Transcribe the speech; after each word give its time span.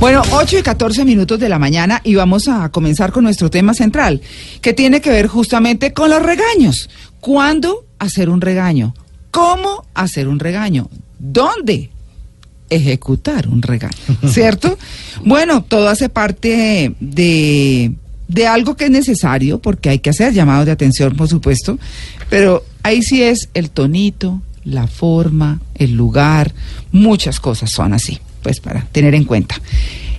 Bueno, 0.00 0.22
8 0.30 0.58
y 0.58 0.62
14 0.62 1.04
minutos 1.04 1.40
de 1.40 1.48
la 1.48 1.58
mañana 1.58 2.00
y 2.04 2.14
vamos 2.14 2.46
a 2.46 2.68
comenzar 2.68 3.10
con 3.10 3.24
nuestro 3.24 3.50
tema 3.50 3.74
central, 3.74 4.20
que 4.60 4.72
tiene 4.72 5.00
que 5.00 5.10
ver 5.10 5.26
justamente 5.26 5.92
con 5.92 6.10
los 6.10 6.22
regaños. 6.22 6.88
¿Cuándo 7.20 7.84
hacer 7.98 8.30
un 8.30 8.40
regaño? 8.40 8.94
¿Cómo 9.30 9.86
hacer 9.94 10.28
un 10.28 10.38
regaño? 10.38 10.88
¿Dónde 11.18 11.90
ejecutar 12.70 13.48
un 13.48 13.60
regaño? 13.62 13.96
¿Cierto? 14.28 14.78
bueno, 15.24 15.64
todo 15.64 15.88
hace 15.88 16.08
parte 16.08 16.94
de, 17.00 17.92
de 18.28 18.46
algo 18.46 18.76
que 18.76 18.84
es 18.84 18.90
necesario, 18.90 19.58
porque 19.58 19.88
hay 19.88 19.98
que 19.98 20.10
hacer 20.10 20.32
llamados 20.32 20.66
de 20.66 20.72
atención, 20.72 21.16
por 21.16 21.28
supuesto, 21.28 21.78
pero 22.30 22.64
ahí 22.82 23.02
sí 23.02 23.22
es 23.22 23.48
el 23.54 23.70
tonito, 23.70 24.40
la 24.68 24.86
forma, 24.86 25.60
el 25.74 25.92
lugar, 25.92 26.52
muchas 26.92 27.40
cosas 27.40 27.70
son 27.70 27.92
así 27.92 28.20
pues 28.42 28.60
para 28.60 28.82
tener 28.92 29.14
en 29.14 29.24
cuenta. 29.24 29.60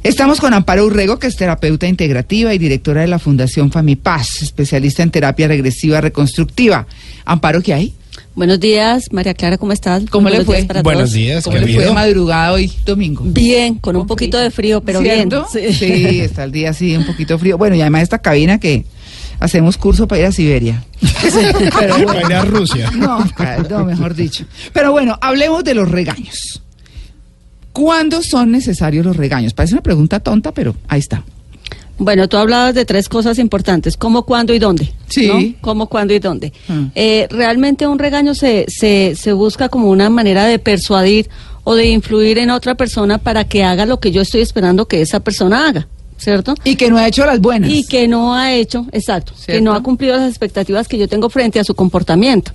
Estamos 0.03 0.39
con 0.39 0.53
Amparo 0.53 0.85
Urrego, 0.85 1.19
que 1.19 1.27
es 1.27 1.35
terapeuta 1.35 1.87
integrativa 1.87 2.53
y 2.53 2.57
directora 2.57 3.01
de 3.01 3.07
la 3.07 3.19
Fundación 3.19 3.71
Famipaz, 3.71 4.41
especialista 4.41 5.03
en 5.03 5.11
terapia 5.11 5.47
regresiva 5.47 5.99
reconstructiva. 5.99 6.87
Amparo, 7.25 7.61
¿qué 7.61 7.73
hay? 7.73 7.93
Buenos 8.35 8.59
días, 8.59 9.11
María 9.11 9.33
Clara, 9.33 9.57
¿cómo 9.57 9.73
estás? 9.73 10.03
¿Cómo 10.09 10.29
le 10.29 10.45
fue? 10.45 10.65
Buenos 10.83 11.11
días, 11.11 11.43
¿Cómo 11.43 11.57
le 11.57 11.73
fue 11.73 11.85
de 11.85 11.91
madrugada 11.91 12.53
hoy, 12.53 12.71
domingo? 12.85 13.23
Bien, 13.25 13.75
con 13.75 13.95
un 13.95 14.07
poquito 14.07 14.37
de 14.37 14.51
frío, 14.51 14.81
pero 14.81 15.01
bien. 15.01 15.29
Sí. 15.51 15.73
sí, 15.73 16.21
está 16.21 16.45
el 16.45 16.51
día 16.51 16.69
así, 16.69 16.95
un 16.95 17.05
poquito 17.05 17.37
frío. 17.37 17.57
Bueno, 17.57 17.75
y 17.75 17.81
además 17.81 18.03
esta 18.03 18.19
cabina 18.19 18.59
que 18.59 18.85
hacemos 19.39 19.77
curso 19.77 20.07
para 20.07 20.21
ir 20.21 20.27
a 20.27 20.31
Siberia. 20.31 20.83
pero 21.79 21.97
bueno. 21.97 22.07
Para 22.07 22.27
ir 22.27 22.33
a 22.33 22.45
Rusia. 22.45 22.91
No, 22.91 23.25
no, 23.69 23.85
mejor 23.85 24.15
dicho. 24.15 24.45
Pero 24.73 24.91
bueno, 24.91 25.17
hablemos 25.21 25.63
de 25.63 25.75
los 25.75 25.89
regaños. 25.89 26.61
¿Cuándo 27.71 28.21
son 28.21 28.51
necesarios 28.51 29.05
los 29.05 29.15
regaños? 29.15 29.53
Parece 29.53 29.75
una 29.75 29.83
pregunta 29.83 30.19
tonta, 30.19 30.51
pero 30.51 30.75
ahí 30.87 30.99
está. 30.99 31.23
Bueno, 31.97 32.29
tú 32.29 32.37
hablabas 32.37 32.73
de 32.73 32.85
tres 32.85 33.09
cosas 33.09 33.39
importantes, 33.39 33.97
cómo, 33.97 34.23
cuándo 34.23 34.53
y 34.53 34.59
dónde. 34.59 34.93
Sí. 35.09 35.57
Cómo, 35.59 35.87
cuándo 35.87 36.13
y 36.13 36.19
dónde. 36.19 36.53
Eh, 36.95 37.27
realmente 37.29 37.87
un 37.87 37.99
regaño 37.99 38.33
se, 38.33 38.65
se, 38.69 39.15
se 39.17 39.33
busca 39.33 39.67
como 39.67 39.89
una 39.89 40.09
manera 40.09 40.45
de 40.45 40.59
persuadir 40.59 41.29
o 41.65 41.75
de 41.75 41.87
influir 41.87 42.37
en 42.37 42.51
otra 42.51 42.75
persona 42.75 43.17
para 43.17 43.43
que 43.43 43.65
haga 43.65 43.85
lo 43.85 43.99
que 43.99 44.11
yo 44.11 44.21
estoy 44.21 44.41
esperando 44.41 44.87
que 44.87 45.01
esa 45.01 45.19
persona 45.19 45.67
haga. 45.67 45.87
¿Cierto? 46.19 46.53
Y 46.65 46.75
que 46.75 46.89
no 46.89 46.97
ha 46.97 47.07
hecho 47.07 47.25
las 47.25 47.39
buenas. 47.39 47.71
Y 47.71 47.85
que 47.85 48.07
no 48.07 48.35
ha 48.35 48.53
hecho, 48.53 48.85
exacto, 48.91 49.33
que 49.47 49.61
no 49.61 49.73
ha 49.73 49.81
cumplido 49.81 50.17
las 50.17 50.29
expectativas 50.29 50.87
que 50.87 50.97
yo 50.97 51.07
tengo 51.07 51.29
frente 51.29 51.59
a 51.59 51.63
su 51.63 51.73
comportamiento. 51.75 52.51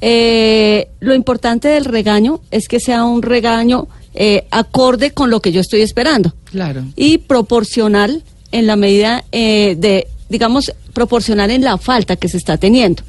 Eh, 0.00 0.88
lo 1.00 1.14
importante 1.14 1.68
del 1.68 1.86
regaño 1.86 2.40
es 2.50 2.68
que 2.68 2.78
sea 2.78 3.04
un 3.04 3.22
regaño 3.22 3.88
eh, 4.12 4.46
acorde 4.50 5.12
con 5.12 5.30
lo 5.30 5.40
que 5.40 5.50
yo 5.50 5.62
estoy 5.62 5.80
esperando. 5.80 6.34
Claro. 6.44 6.84
Y 6.94 7.18
proporcional 7.18 8.22
en 8.52 8.66
la 8.66 8.76
medida 8.76 9.24
eh, 9.32 9.76
de, 9.78 10.06
digamos, 10.28 10.72
proporcional 10.92 11.50
en 11.50 11.64
la 11.64 11.78
falta 11.78 12.16
que 12.16 12.28
se 12.28 12.36
está 12.36 12.58
teniendo. 12.58 13.02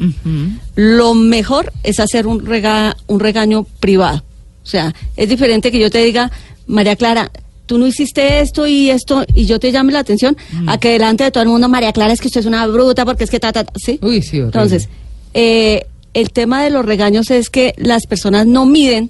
Lo 0.75 1.13
mejor 1.13 1.73
es 1.83 1.99
hacer 1.99 2.27
un, 2.27 2.45
rega 2.45 2.95
un 3.07 3.19
regaño 3.19 3.65
privado. 3.79 4.23
O 4.63 4.67
sea, 4.67 4.95
es 5.15 5.29
diferente 5.29 5.71
que 5.71 5.79
yo 5.79 5.91
te 5.91 6.03
diga, 6.03 6.31
María 6.65 6.95
Clara, 6.95 7.29
tú 7.65 7.77
no 7.77 7.87
hiciste 7.87 8.39
esto 8.39 8.67
y 8.67 8.89
esto 8.89 9.25
y 9.33 9.45
yo 9.45 9.59
te 9.59 9.71
llame 9.71 9.91
la 9.91 9.99
atención 9.99 10.37
a 10.67 10.77
que 10.77 10.89
delante 10.89 11.23
de 11.23 11.31
todo 11.31 11.43
el 11.43 11.49
mundo 11.49 11.67
María 11.69 11.93
Clara 11.93 12.13
es 12.13 12.21
que 12.21 12.27
usted 12.27 12.41
es 12.41 12.45
una 12.45 12.65
bruta 12.67 13.05
porque 13.05 13.23
es 13.23 13.29
que 13.29 13.39
ta 13.39 13.51
ta, 13.51 13.65
sí 13.75 13.99
Uy, 14.01 14.21
sí 14.21 14.37
entonces 14.37 14.89
eh, 15.33 15.85
el 16.13 16.31
tema 16.31 16.63
de 16.63 16.69
los 16.69 16.85
regaños 16.85 17.31
es 17.31 17.49
que 17.49 17.73
las 17.77 18.05
personas 18.05 18.45
no 18.45 18.65
miden 18.65 19.09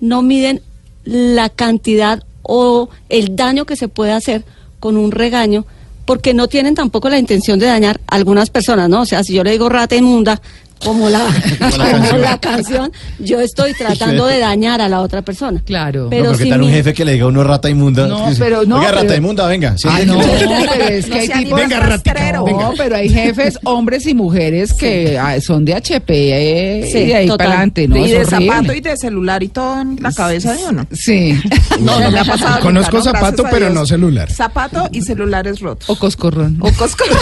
no 0.00 0.22
miden 0.22 0.62
la 1.04 1.48
cantidad 1.48 2.24
o 2.42 2.88
el 3.08 3.36
daño 3.36 3.64
que 3.64 3.76
se 3.76 3.88
puede 3.88 4.12
hacer 4.12 4.44
con 4.80 4.96
un 4.96 5.12
regaño 5.12 5.64
porque 6.04 6.34
no 6.34 6.48
tienen 6.48 6.74
tampoco 6.74 7.08
la 7.08 7.18
intención 7.18 7.58
de 7.58 7.66
dañar 7.66 8.00
a 8.08 8.16
algunas 8.16 8.50
personas, 8.50 8.88
¿no? 8.88 9.02
O 9.02 9.06
sea, 9.06 9.22
si 9.22 9.34
yo 9.34 9.44
le 9.44 9.52
digo 9.52 9.68
rata 9.68 9.94
inmunda, 9.94 10.42
como 10.84 11.08
la, 11.08 11.26
como 11.60 12.18
la 12.18 12.38
canción, 12.38 12.92
yo 13.18 13.40
estoy 13.40 13.74
tratando 13.74 14.26
de 14.26 14.38
dañar 14.38 14.80
a 14.80 14.88
la 14.88 15.00
otra 15.00 15.22
persona. 15.22 15.62
Claro. 15.64 16.08
Pero, 16.10 16.24
no, 16.24 16.30
pero 16.30 16.44
si 16.44 16.50
tal 16.50 16.62
un 16.62 16.70
jefe 16.70 16.94
que 16.94 17.04
le 17.04 17.12
diga 17.12 17.24
a 17.24 17.28
uno 17.28 17.44
rata 17.44 17.68
inmunda? 17.70 18.06
No, 18.06 18.30
pero 18.38 18.64
no. 18.64 18.78
Oiga, 18.78 18.92
rata 18.92 19.16
inmunda, 19.16 19.46
venga. 19.46 19.76
Ah, 19.84 20.00
no, 20.06 20.18
pero 20.72 20.84
es 20.84 21.06
que 21.06 21.18
hay 21.18 21.28
tipos... 21.28 21.60
Venga, 21.60 21.80
ratita. 21.80 22.32
No, 22.32 22.72
pero 22.76 22.96
hay 22.96 23.08
jefes, 23.08 23.58
hombres 23.64 24.06
y 24.06 24.14
mujeres 24.14 24.72
que 24.72 25.18
ah, 25.18 25.40
son 25.40 25.64
de 25.64 25.74
HP 25.74 26.88
sí, 26.90 26.98
y 26.98 27.06
de 27.06 27.14
ahí 27.14 27.26
total. 27.26 27.38
para 27.38 27.50
adelante, 27.50 27.88
¿no? 27.88 27.96
Y 27.96 28.10
de 28.10 28.24
zapato 28.24 28.72
y 28.72 28.80
de 28.80 28.96
celular 28.96 29.42
y 29.42 29.48
todo 29.48 29.80
en 29.80 29.98
la 30.00 30.12
cabeza 30.12 30.52
de 30.52 30.64
uno. 30.64 30.86
Sí. 30.92 31.38
No, 31.80 32.00
no 32.00 32.10
me 32.10 32.18
ha 32.18 32.24
pasado. 32.24 32.60
Conozco 32.60 33.02
zapato, 33.02 33.44
pero 33.50 33.70
no 33.70 33.86
celular. 33.86 34.30
Zapato 34.30 34.88
y 34.92 35.02
celulares 35.02 35.60
rotos. 35.60 35.88
O 35.88 35.96
coscorrón. 35.96 36.58
O 36.60 36.70
cosco. 36.72 37.04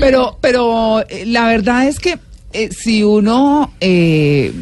Pero, 0.00 0.38
pero 0.40 0.91
eh, 1.00 1.24
la 1.26 1.46
verdad 1.46 1.86
es 1.86 1.98
que 1.98 2.18
eh, 2.52 2.70
si 2.70 3.02
uno 3.02 3.72
eh, 3.80 4.52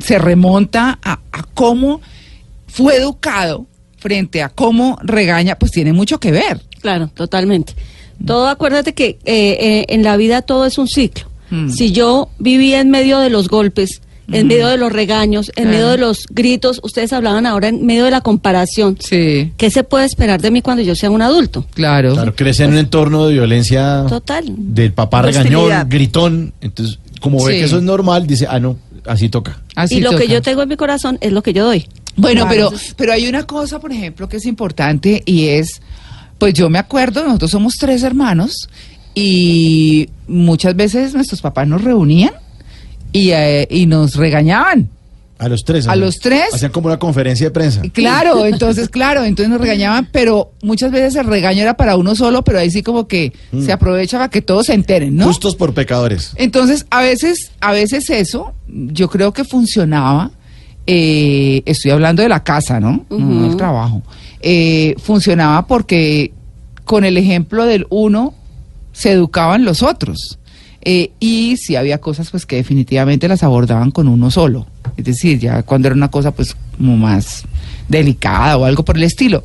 se 0.00 0.18
remonta 0.18 0.98
a, 1.02 1.20
a 1.32 1.42
cómo 1.54 2.00
fue 2.68 2.96
educado 2.96 3.66
frente 3.98 4.42
a 4.42 4.48
cómo 4.48 4.98
regaña, 5.02 5.56
pues 5.56 5.72
tiene 5.72 5.92
mucho 5.92 6.18
que 6.18 6.32
ver. 6.32 6.62
Claro, 6.80 7.08
totalmente. 7.08 7.74
Todo, 8.24 8.48
acuérdate 8.48 8.94
que 8.94 9.18
eh, 9.24 9.56
eh, 9.60 9.84
en 9.88 10.02
la 10.02 10.16
vida 10.16 10.42
todo 10.42 10.66
es 10.66 10.78
un 10.78 10.88
ciclo. 10.88 11.26
Mm. 11.50 11.70
Si 11.70 11.92
yo 11.92 12.28
vivía 12.38 12.80
en 12.80 12.90
medio 12.90 13.18
de 13.18 13.30
los 13.30 13.48
golpes, 13.48 14.02
en 14.32 14.46
medio 14.46 14.68
de 14.68 14.76
los 14.76 14.92
regaños, 14.92 15.50
en 15.56 15.70
medio 15.70 15.88
de 15.88 15.98
los 15.98 16.26
gritos, 16.30 16.80
ustedes 16.82 17.12
hablaban 17.12 17.46
ahora 17.46 17.68
en 17.68 17.84
medio 17.86 18.04
de 18.04 18.10
la 18.10 18.20
comparación. 18.20 18.96
Sí, 19.00 19.52
¿Qué 19.56 19.70
se 19.70 19.84
puede 19.84 20.04
esperar 20.06 20.40
de 20.40 20.50
mí 20.50 20.62
cuando 20.62 20.82
yo 20.82 20.94
sea 20.94 21.10
un 21.10 21.22
adulto? 21.22 21.66
claro. 21.74 22.12
Claro, 22.14 22.34
crece 22.36 22.64
en 22.64 22.72
un 22.72 22.78
entorno 22.78 23.26
de 23.26 23.34
violencia 23.34 24.04
Total. 24.08 24.44
del 24.56 24.92
papá 24.92 25.22
regañón, 25.22 25.54
hostilidad. 25.56 25.86
gritón. 25.88 26.52
Entonces, 26.60 26.98
como 27.20 27.44
ve 27.44 27.52
Sí. 27.54 27.58
que 27.60 27.64
eso 27.66 27.76
es 27.78 27.82
normal, 27.82 28.26
dice, 28.26 28.46
ah, 28.48 28.58
no, 28.60 28.76
así 29.06 29.28
toca. 29.28 29.60
Así 29.74 29.96
y 29.96 30.00
lo 30.00 30.10
que 30.10 30.24
toca. 30.24 30.32
yo 30.32 30.42
tengo 30.42 30.62
en 30.62 30.68
mi 30.68 30.76
corazón 30.76 31.18
es 31.20 31.32
lo 31.32 31.42
que 31.42 31.52
yo 31.52 31.64
doy. 31.64 31.86
Bueno, 32.16 32.46
Claro. 32.46 32.70
pero, 32.70 32.82
pero 32.96 33.12
hay 33.12 33.28
una 33.28 33.44
cosa, 33.44 33.78
por 33.80 33.92
ejemplo, 33.92 34.28
que 34.28 34.36
es 34.38 34.46
importante 34.46 35.22
y 35.26 35.46
es, 35.48 35.80
pues 36.38 36.54
yo 36.54 36.68
me 36.70 36.78
acuerdo, 36.78 37.24
nosotros 37.24 37.50
somos 37.50 37.74
tres 37.78 38.02
hermanos 38.02 38.68
y 39.14 40.08
muchas 40.28 40.74
veces 40.76 41.14
nuestros 41.14 41.40
papás 41.40 41.66
nos 41.66 41.82
reunían 41.82 42.32
y, 43.12 43.30
eh, 43.30 43.66
y 43.70 43.86
nos 43.86 44.14
regañaban. 44.16 44.88
A 45.38 45.48
los 45.48 45.64
tres. 45.64 45.88
¿A 45.88 45.96
los 45.96 46.16
tres? 46.18 46.52
Hacían 46.52 46.70
como 46.70 46.88
una 46.88 46.98
conferencia 46.98 47.46
de 47.46 47.50
prensa. 47.50 47.80
Claro, 47.94 48.44
entonces, 48.44 48.90
claro, 48.90 49.24
entonces 49.24 49.48
nos 49.50 49.58
regañaban, 49.58 50.06
pero 50.12 50.52
muchas 50.62 50.92
veces 50.92 51.14
el 51.16 51.26
regaño 51.26 51.62
era 51.62 51.74
para 51.78 51.96
uno 51.96 52.14
solo, 52.14 52.42
pero 52.44 52.58
ahí 52.58 52.70
sí 52.70 52.82
como 52.82 53.08
que 53.08 53.32
se 53.58 53.72
aprovecha 53.72 54.18
para 54.18 54.28
que 54.28 54.42
todos 54.42 54.66
se 54.66 54.74
enteren, 54.74 55.16
¿no? 55.16 55.24
Justos 55.24 55.56
por 55.56 55.72
pecadores. 55.72 56.32
Entonces, 56.36 56.84
a 56.90 57.00
veces, 57.00 57.52
a 57.60 57.72
veces 57.72 58.10
eso, 58.10 58.52
yo 58.68 59.08
creo 59.08 59.32
que 59.32 59.44
funcionaba. 59.44 60.30
eh, 60.86 61.62
estoy 61.66 61.92
hablando 61.92 62.22
de 62.22 62.28
la 62.28 62.42
casa, 62.44 62.78
¿no? 62.80 63.06
No 63.08 63.42
del 63.46 63.56
trabajo. 63.56 64.02
Eh, 64.42 64.94
funcionaba 65.02 65.66
porque 65.66 66.32
con 66.84 67.04
el 67.04 67.16
ejemplo 67.16 67.64
del 67.64 67.86
uno 67.90 68.34
se 68.92 69.12
educaban 69.12 69.64
los 69.64 69.82
otros. 69.82 70.38
Eh, 70.82 71.10
y 71.20 71.56
si 71.56 71.76
había 71.76 71.98
cosas 71.98 72.30
pues 72.30 72.46
que 72.46 72.56
definitivamente 72.56 73.28
las 73.28 73.42
abordaban 73.42 73.90
con 73.90 74.08
uno 74.08 74.30
solo. 74.30 74.66
Es 74.96 75.04
decir, 75.04 75.38
ya 75.38 75.62
cuando 75.62 75.88
era 75.88 75.94
una 75.94 76.10
cosa 76.10 76.30
pues 76.30 76.56
como 76.76 76.96
más 76.96 77.44
delicada 77.88 78.56
o 78.56 78.64
algo 78.64 78.84
por 78.84 78.96
el 78.96 79.02
estilo. 79.02 79.42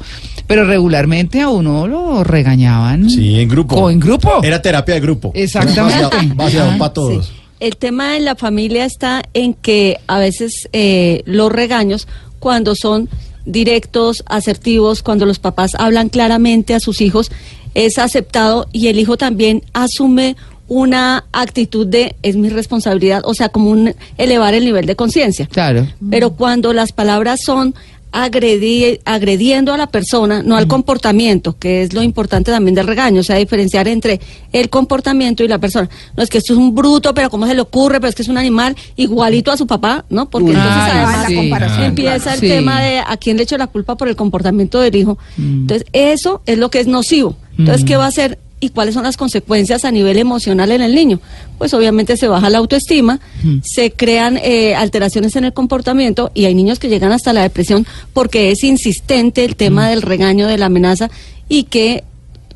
Pero 0.47 0.65
regularmente 0.65 1.41
a 1.41 1.49
uno 1.49 1.87
lo 1.87 2.23
regañaban. 2.23 3.09
Sí, 3.09 3.39
en 3.39 3.49
grupo. 3.49 3.75
O 3.75 3.89
en 3.89 3.99
grupo. 3.99 4.43
Era 4.43 4.61
terapia 4.61 4.95
de 4.95 5.01
grupo. 5.01 5.31
Exactamente. 5.33 6.33
Vaciado 6.35 6.77
para 6.77 6.93
todos. 6.93 7.25
Sí. 7.25 7.31
El 7.59 7.77
tema 7.77 8.17
en 8.17 8.25
la 8.25 8.35
familia 8.35 8.85
está 8.85 9.23
en 9.33 9.53
que 9.53 9.97
a 10.07 10.19
veces 10.19 10.69
eh, 10.73 11.23
los 11.25 11.51
regaños, 11.51 12.07
cuando 12.39 12.75
son 12.75 13.09
directos, 13.45 14.23
asertivos, 14.27 15.01
cuando 15.01 15.25
los 15.25 15.39
papás 15.39 15.71
hablan 15.77 16.09
claramente 16.09 16.73
a 16.73 16.79
sus 16.79 17.01
hijos, 17.01 17.31
es 17.73 17.97
aceptado 17.97 18.67
y 18.71 18.87
el 18.87 18.99
hijo 18.99 19.17
también 19.17 19.63
asume 19.73 20.35
una 20.67 21.25
actitud 21.31 21.85
de 21.85 22.15
es 22.23 22.35
mi 22.35 22.50
responsabilidad, 22.50 23.21
o 23.25 23.33
sea, 23.33 23.50
como 23.50 23.69
un 23.69 23.94
elevar 24.17 24.53
el 24.53 24.65
nivel 24.65 24.85
de 24.85 24.95
conciencia. 24.95 25.45
Claro. 25.47 25.88
Pero 26.09 26.31
cuando 26.31 26.73
las 26.73 26.91
palabras 26.91 27.39
son 27.45 27.75
agredi- 28.12 29.00
agrediendo 29.03 29.73
a 29.73 29.77
la 29.77 29.88
persona, 29.88 30.41
no 30.41 30.56
al 30.56 30.67
comportamiento, 30.67 31.57
que 31.59 31.83
es 31.83 31.94
lo 31.94 32.01
importante 32.01 32.50
también 32.50 32.73
del 32.73 32.88
regaño, 32.88 33.19
o 33.19 33.23
sea, 33.23 33.35
diferenciar 33.35 33.88
entre 33.89 34.21
el 34.53 34.69
comportamiento 34.69 35.44
y 35.44 35.50
la 35.50 35.59
persona. 35.59 35.89
No 36.15 36.23
es 36.23 36.29
que 36.29 36.38
esto 36.38 36.53
es 36.53 36.59
un 36.59 36.73
bruto, 36.73 37.13
pero 37.13 37.29
¿cómo 37.29 37.45
se 37.45 37.53
le 37.53 37.61
ocurre? 37.61 38.00
Pero 38.00 38.07
es 38.09 38.15
que 38.15 38.21
es 38.21 38.29
un 38.29 38.38
animal 38.38 38.75
igualito 38.95 39.51
a 39.51 39.57
su 39.57 39.68
papá, 39.68 40.06
¿no? 40.09 40.29
Porque 40.29 40.51
entonces 40.51 40.71
además 40.73 41.25
sí. 41.27 41.35
comparación, 41.35 41.83
empieza 41.83 42.33
el 42.35 42.39
Sí. 42.39 42.47
tema 42.47 42.81
de 42.81 43.00
a 43.00 43.18
quién 43.18 43.35
le 43.38 43.44
echo 43.44 43.57
la 43.57 43.68
culpa 43.68 43.97
por 43.97 44.07
el 44.07 44.15
comportamiento 44.15 44.79
del 44.79 44.95
hijo. 44.95 45.18
Entonces, 45.38 45.85
eso 45.91 46.41
es 46.45 46.57
lo 46.57 46.69
que 46.69 46.79
es 46.79 46.88
nocivo. 46.88 47.35
Entonces, 47.57 47.83
¿qué 47.85 47.97
va 47.97 48.06
a 48.06 48.09
hacer? 48.09 48.39
¿Y 48.65 48.69
cuáles 48.69 48.95
son 48.95 49.03
las 49.03 49.15
consecuencias 49.15 49.85
a 49.85 49.91
nivel 49.91 50.17
emocional 50.17 50.71
en 50.71 50.81
el 50.81 50.95
niño? 50.95 51.19
Pues 51.59 51.71
obviamente 51.75 52.17
se 52.17 52.27
baja 52.27 52.50
la 52.50 52.57
autoestima, 52.57 53.19
se 53.62 53.91
crean 53.91 54.39
eh, 54.41 54.73
alteraciones 54.73 55.35
en 55.35 55.44
el 55.44 55.53
comportamiento 55.53 56.31
y 56.33 56.45
hay 56.45 56.56
niños 56.56 56.79
que 56.79 56.89
llegan 56.89 57.12
hasta 57.12 57.31
la 57.31 57.44
depresión 57.44 57.85
porque 58.12 58.50
es 58.50 58.63
insistente 58.63 59.45
el 59.45 59.56
tema 59.56 59.88
del 59.88 60.01
regaño, 60.01 60.47
de 60.47 60.57
la 60.57 60.65
amenaza 60.65 61.12
y 61.47 61.65
que 61.65 62.03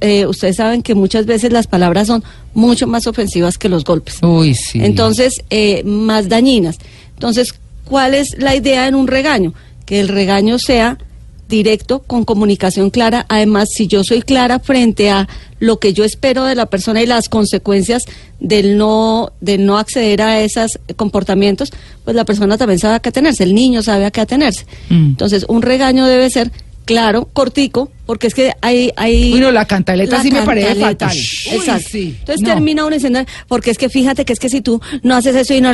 eh, 0.01 0.25
ustedes 0.25 0.55
saben 0.55 0.81
que 0.81 0.95
muchas 0.95 1.27
veces 1.27 1.53
las 1.53 1.67
palabras 1.67 2.07
son 2.07 2.23
mucho 2.55 2.87
más 2.87 3.05
ofensivas 3.05 3.59
que 3.59 3.69
los 3.69 3.83
golpes. 3.83 4.17
Uy, 4.23 4.55
sí. 4.55 4.79
Entonces, 4.81 5.43
eh, 5.51 5.83
más 5.85 6.27
dañinas. 6.27 6.79
Entonces, 7.13 7.53
¿cuál 7.85 8.15
es 8.15 8.35
la 8.39 8.55
idea 8.55 8.87
en 8.87 8.95
un 8.95 9.05
regaño? 9.05 9.53
Que 9.85 9.99
el 9.99 10.07
regaño 10.07 10.57
sea 10.57 10.97
directo, 11.49 11.99
con 11.99 12.23
comunicación 12.23 12.91
clara. 12.91 13.25
Además, 13.27 13.69
si 13.73 13.87
yo 13.87 14.03
soy 14.03 14.21
clara 14.21 14.59
frente 14.59 15.09
a 15.09 15.27
lo 15.59 15.79
que 15.79 15.93
yo 15.93 16.05
espero 16.05 16.45
de 16.45 16.55
la 16.55 16.67
persona 16.67 17.01
y 17.01 17.05
las 17.05 17.27
consecuencias 17.27 18.03
del 18.39 18.77
no, 18.77 19.33
del 19.41 19.65
no 19.65 19.77
acceder 19.77 20.21
a 20.21 20.39
esos 20.39 20.79
comportamientos, 20.95 21.71
pues 22.05 22.15
la 22.15 22.23
persona 22.23 22.57
también 22.57 22.79
sabe 22.79 22.95
a 22.95 22.99
qué 22.99 23.09
atenerse, 23.09 23.43
el 23.43 23.53
niño 23.53 23.81
sabe 23.83 24.05
a 24.05 24.11
qué 24.11 24.21
atenerse. 24.21 24.65
Mm. 24.89 25.07
Entonces, 25.07 25.45
un 25.49 25.61
regaño 25.61 26.05
debe 26.05 26.29
ser 26.29 26.51
claro, 26.89 27.29
cortico, 27.31 27.91
porque 28.07 28.25
es 28.25 28.33
que 28.33 28.51
hay... 28.61 28.91
hay 28.95 29.31
Uy, 29.33 29.39
no, 29.39 29.51
la 29.51 29.65
cantaleta 29.65 30.17
la 30.17 30.23
sí 30.23 30.31
me 30.31 30.41
parece 30.41 30.73
fatal. 30.73 31.15
Uy, 31.15 31.55
Exacto. 31.57 31.87
sí. 31.91 32.15
Entonces 32.19 32.41
No. 32.41 32.47
termina 32.55 32.83
uno 32.83 32.95
diciendo, 32.95 33.19
porque 33.47 33.69
es 33.69 33.77
que 33.77 33.89
fíjate 33.89 34.25
que 34.25 34.33
es 34.33 34.39
que 34.39 34.49
si 34.49 34.61
tú 34.61 34.81
no 35.03 35.15
haces 35.15 35.35
eso 35.35 35.53
y 35.53 35.61
no... 35.61 35.69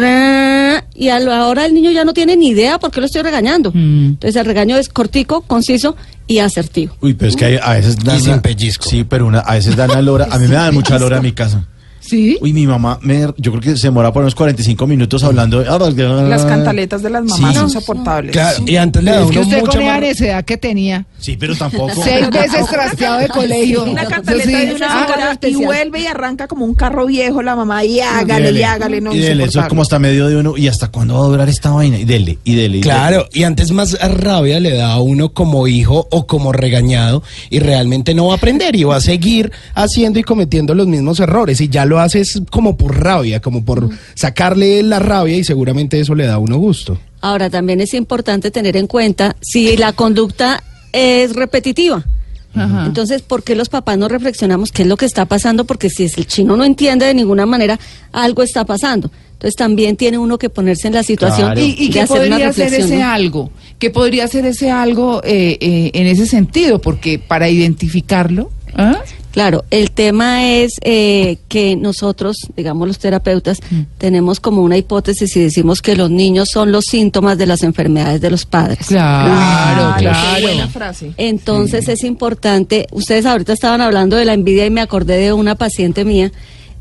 Y 0.94 1.08
a 1.10 1.20
la 1.20 1.48
hora 1.48 1.66
el 1.66 1.74
niño 1.74 1.92
ya 1.92 2.04
no 2.04 2.14
tiene 2.14 2.36
ni 2.36 2.50
idea 2.50 2.80
por 2.80 2.92
qué 2.92 3.00
lo 3.00 3.06
estoy 3.06 3.22
regañando. 3.22 3.72
Mm. 3.74 4.06
Entonces 4.08 4.36
el 4.36 4.46
regaño 4.46 4.76
es 4.78 4.90
cortico, 4.90 5.40
conciso 5.42 5.96
y 6.28 6.40
asertivo. 6.40 6.96
Uy, 7.00 7.14
pero 7.14 7.30
es 7.30 7.38
que 7.38 7.46
hay- 7.46 7.60
a 7.62 7.74
veces 7.76 7.98
dan. 8.04 8.20
sin 8.22 8.40
pellizco. 8.42 8.90
Sí, 8.90 9.06
pero 9.06 9.26
una, 9.26 9.40
a 9.40 9.54
veces 9.54 9.78
dan 9.78 9.90
la 9.92 10.02
lora. 10.02 10.28
A 10.30 10.38
mí 10.38 10.48
me 10.50 10.56
dan 10.56 10.74
mucha 10.74 11.00
lora 11.00 11.18
en 11.18 11.24
mi 11.24 11.32
casa. 11.32 11.66
¿Sí? 12.08 12.38
Uy, 12.42 12.54
mi 12.54 12.68
mamá, 12.68 13.00
me, 13.02 13.22
yo 13.38 13.52
creo 13.52 13.60
que 13.62 13.78
se 13.78 13.88
demora 13.88 14.12
por 14.14 14.22
unos 14.22 14.36
45 14.36 14.86
minutos 14.88 15.24
hablando. 15.24 15.64
Las 15.64 16.46
cantaletas 16.46 17.02
de 17.02 17.10
las 17.10 17.24
mamás 17.24 17.54
Sí. 17.54 17.60
son 17.60 17.70
soportables. 17.70 18.32
Claro, 18.32 18.64
y 18.66 18.76
antes 18.76 19.04
le 19.04 19.12
da 19.12 19.24
Es 19.24 19.32
que 19.32 19.40
usted 19.40 19.60
mucha 19.60 19.72
con 19.72 19.82
esa 19.82 19.92
mar- 19.92 20.02
necesidad 20.02 20.46
que 20.46 20.58
tenía, 20.58 21.06
Sí, 21.20 21.36
pero 21.40 21.56
tampoco. 21.56 21.94
seis 22.04 22.30
veces 22.32 22.66
trasteado 22.70 23.20
de 23.20 23.28
colegio. 23.30 23.84
Una 23.86 24.06
cantaleta 24.06 24.46
sí. 24.60 24.66
de 24.68 24.76
una 24.76 24.88
Ah, 24.88 25.38
y 25.42 25.56
vuelve 25.56 26.02
y 26.02 26.08
arranca 26.08 26.48
como 26.48 26.66
un 26.66 26.74
carro 26.76 27.06
viejo 27.06 27.42
la 27.42 27.56
mamá 27.56 27.84
y 27.84 28.00
hágale, 28.00 28.42
y 28.50 28.54
dele, 28.54 28.66
hágale, 28.66 29.02
no 29.02 29.14
y 29.14 29.20
dele, 29.20 29.46
eso 29.46 29.60
es 29.62 29.68
como 29.68 29.82
hasta 29.82 30.00
medio 30.00 30.28
de 30.28 30.38
uno. 30.38 30.56
¿Y 30.58 30.68
hasta 30.68 30.90
cuándo 30.90 31.16
va 31.16 31.26
a 31.26 31.28
durar 31.30 31.50
esta 31.50 31.72
vaina? 31.72 31.98
Y 31.98 32.06
dele, 32.06 32.38
y 32.44 32.56
dele. 32.56 32.78
y 32.78 32.82
Claro, 32.82 33.28
y 33.34 33.44
antes 33.44 33.72
más 33.72 33.98
rabia 34.00 34.60
le 34.60 34.76
da 34.76 34.94
a 34.94 35.00
uno 35.02 35.30
como 35.34 35.68
hijo 35.68 36.08
o 36.12 36.28
como 36.28 36.52
regañado 36.52 37.24
y 37.50 37.60
realmente 37.60 38.14
no 38.14 38.28
va 38.28 38.34
a 38.34 38.38
aprender 38.38 38.76
y 38.76 38.84
va 38.84 38.98
a 38.98 39.02
seguir 39.02 39.52
haciendo 39.74 40.20
y 40.20 40.24
cometiendo 40.24 40.76
los 40.76 40.88
mismos 40.88 41.20
errores 41.20 41.60
y 41.62 41.70
ya 41.70 41.86
lo 41.86 41.95
haces 42.00 42.42
como 42.52 42.78
por 42.78 43.00
rabia, 43.00 43.42
como 43.42 43.64
por 43.64 43.90
sacarle 44.14 44.84
la 44.84 45.00
rabia 45.00 45.38
y 45.38 45.44
seguramente 45.44 46.00
eso 46.00 46.16
le 46.16 46.26
da 46.26 46.36
a 46.36 46.38
uno 46.38 46.58
gusto. 46.58 46.98
Ahora 47.22 47.50
también 47.50 47.82
es 47.82 47.94
importante 47.94 48.52
tener 48.52 48.78
en 48.78 48.88
cuenta 48.88 49.36
si 49.42 49.78
la 49.78 49.94
conducta 49.94 50.64
es 50.92 51.34
repetitiva. 51.34 52.06
Ajá. 52.54 52.86
Entonces, 52.86 53.22
¿por 53.22 53.44
qué 53.44 53.56
los 53.56 53.70
papás 53.70 53.98
no 53.98 54.08
reflexionamos 54.08 54.72
qué 54.72 54.84
es 54.84 54.88
lo 54.88 54.96
que 54.96 55.06
está 55.06 55.26
pasando? 55.26 55.66
Porque 55.66 55.90
si 55.90 56.04
el 56.04 56.26
chino 56.26 56.56
no 56.56 56.64
entiende 56.64 57.06
de 57.06 57.14
ninguna 57.14 57.46
manera, 57.46 57.80
algo 58.12 58.44
está 58.44 58.64
pasando. 58.66 59.12
Entonces, 59.34 59.56
también 59.56 59.98
tiene 59.98 60.18
uno 60.18 60.38
que 60.38 60.50
ponerse 60.50 60.88
en 60.88 60.94
la 60.94 61.04
situación 61.04 61.48
Claro. 61.52 61.62
¿Y, 61.62 61.76
y 61.78 61.90
qué 61.90 62.02
hacer 62.02 62.28
una 62.28 62.38
podría 62.38 62.54
ser 62.54 62.74
ese 62.74 62.98
¿no? 62.98 63.10
algo? 63.10 63.52
¿Qué 63.78 63.90
podría 63.90 64.28
ser 64.28 64.46
ese 64.46 64.72
algo 64.72 65.22
eh, 65.26 65.58
eh, 65.60 65.92
en 65.94 66.08
ese 66.08 66.26
sentido? 66.26 66.80
Porque 66.80 67.20
para 67.20 67.50
identificarlo... 67.50 68.52
¿ah? 68.76 69.00
Claro, 69.36 69.66
el 69.70 69.92
tema 69.92 70.50
es 70.50 70.76
eh, 70.82 71.40
que 71.50 71.76
nosotros, 71.76 72.38
digamos 72.56 72.88
los 72.88 73.00
terapeutas, 73.00 73.60
Mm. 73.70 73.82
tenemos 73.98 74.40
como 74.40 74.62
una 74.62 74.78
hipótesis 74.78 75.36
y 75.36 75.42
decimos 75.42 75.82
que 75.82 75.98
los 75.98 76.10
niños 76.10 76.48
son 76.54 76.72
los 76.72 76.86
síntomas 76.86 77.38
de 77.38 77.46
las 77.46 77.62
enfermedades 77.62 78.22
de 78.22 78.30
los 78.32 78.46
padres. 78.46 78.88
Claro, 78.88 79.34
Ah, 79.36 79.96
claro. 80.00 80.36
Qué 80.38 80.42
buena 80.42 80.68
frase. 80.70 81.12
Entonces 81.18 81.90
es 81.90 82.06
importante, 82.06 82.88
ustedes 82.94 83.26
ahorita 83.26 83.52
estaban 83.52 83.82
hablando 83.82 84.16
de 84.16 84.24
la 84.24 84.34
envidia 84.34 84.66
y 84.66 84.70
me 84.70 84.80
acordé 84.80 85.18
de 85.18 85.34
una 85.34 85.56
paciente 85.56 86.06
mía 86.06 86.32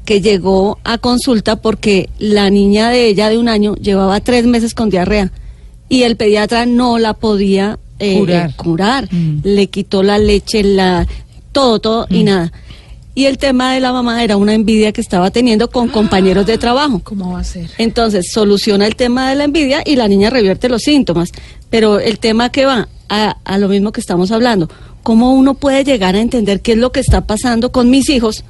que 0.05 0.21
llegó 0.21 0.79
a 0.85 0.99
consulta 0.99 1.57
porque 1.61 2.09
la 2.21 2.51
niña 2.51 2.89
de 2.91 3.09
ella 3.09 3.31
de 3.31 3.39
un 3.39 3.49
año 3.49 3.75
llevaba 3.75 4.21
tres 4.21 4.47
meses 4.47 4.75
con 4.75 4.91
diarrea 4.91 5.33
y 5.89 6.05
el 6.05 6.15
pediatra 6.17 6.67
no 6.67 6.99
la 6.99 7.15
podía 7.15 7.81
eh, 7.99 8.19
Curar. 8.19 8.51
eh, 8.51 8.53
curar. 8.57 9.09
Mm. 9.11 9.41
Le 9.45 9.67
quitó 9.69 10.03
la 10.03 10.19
leche, 10.19 10.63
la 10.65 11.07
todo, 11.55 11.79
todo 11.79 12.07
y 12.11 12.25
nada. 12.25 12.53
Y 13.15 13.27
el 13.27 13.39
tema 13.39 13.73
de 13.73 13.81
la 13.81 13.93
mamá 13.93 14.25
era 14.25 14.37
una 14.37 14.55
envidia 14.55 14.93
que 14.93 15.01
estaba 15.01 15.31
teniendo 15.31 15.71
con 15.71 15.89
compañeros 15.89 16.47
de 16.47 16.59
trabajo. 16.59 17.01
¿Cómo 17.05 17.33
va 17.33 17.41
a 17.41 17.45
ser? 17.45 17.71
Entonces 17.79 18.27
soluciona 18.33 18.87
el 18.87 18.97
tema 18.97 19.31
de 19.31 19.37
la 19.37 19.45
envidia 19.45 19.83
y 19.87 19.95
la 19.95 20.09
niña 20.09 20.31
revierte 20.31 20.69
los 20.69 20.83
síntomas. 20.83 21.31
Pero 21.71 22.01
el 22.01 22.19
tema 22.19 22.51
que 22.51 22.67
va 22.67 22.89
a, 23.09 23.37
a 23.45 23.59
lo 23.59 23.69
mismo 23.69 23.93
que 23.93 24.01
estamos 24.01 24.33
hablando, 24.33 24.69
cómo 25.05 25.33
uno 25.33 25.55
puede 25.55 25.85
llegar 25.85 26.17
a 26.17 26.21
entender 26.21 26.61
qué 26.61 26.73
es 26.73 26.79
lo 26.79 26.91
que 26.91 27.01
está 27.01 27.21
pasando 27.21 27.71
con 27.71 27.89
mis 27.89 28.11
hijos 28.11 28.45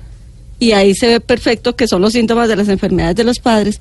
y 0.58 0.72
ahí 0.72 0.94
se 0.94 1.08
ve 1.08 1.20
perfecto 1.20 1.76
que 1.76 1.86
son 1.86 2.00
los 2.00 2.14
síntomas 2.14 2.48
de 2.48 2.56
las 2.56 2.68
enfermedades 2.68 3.16
de 3.16 3.24
los 3.24 3.38
padres. 3.40 3.80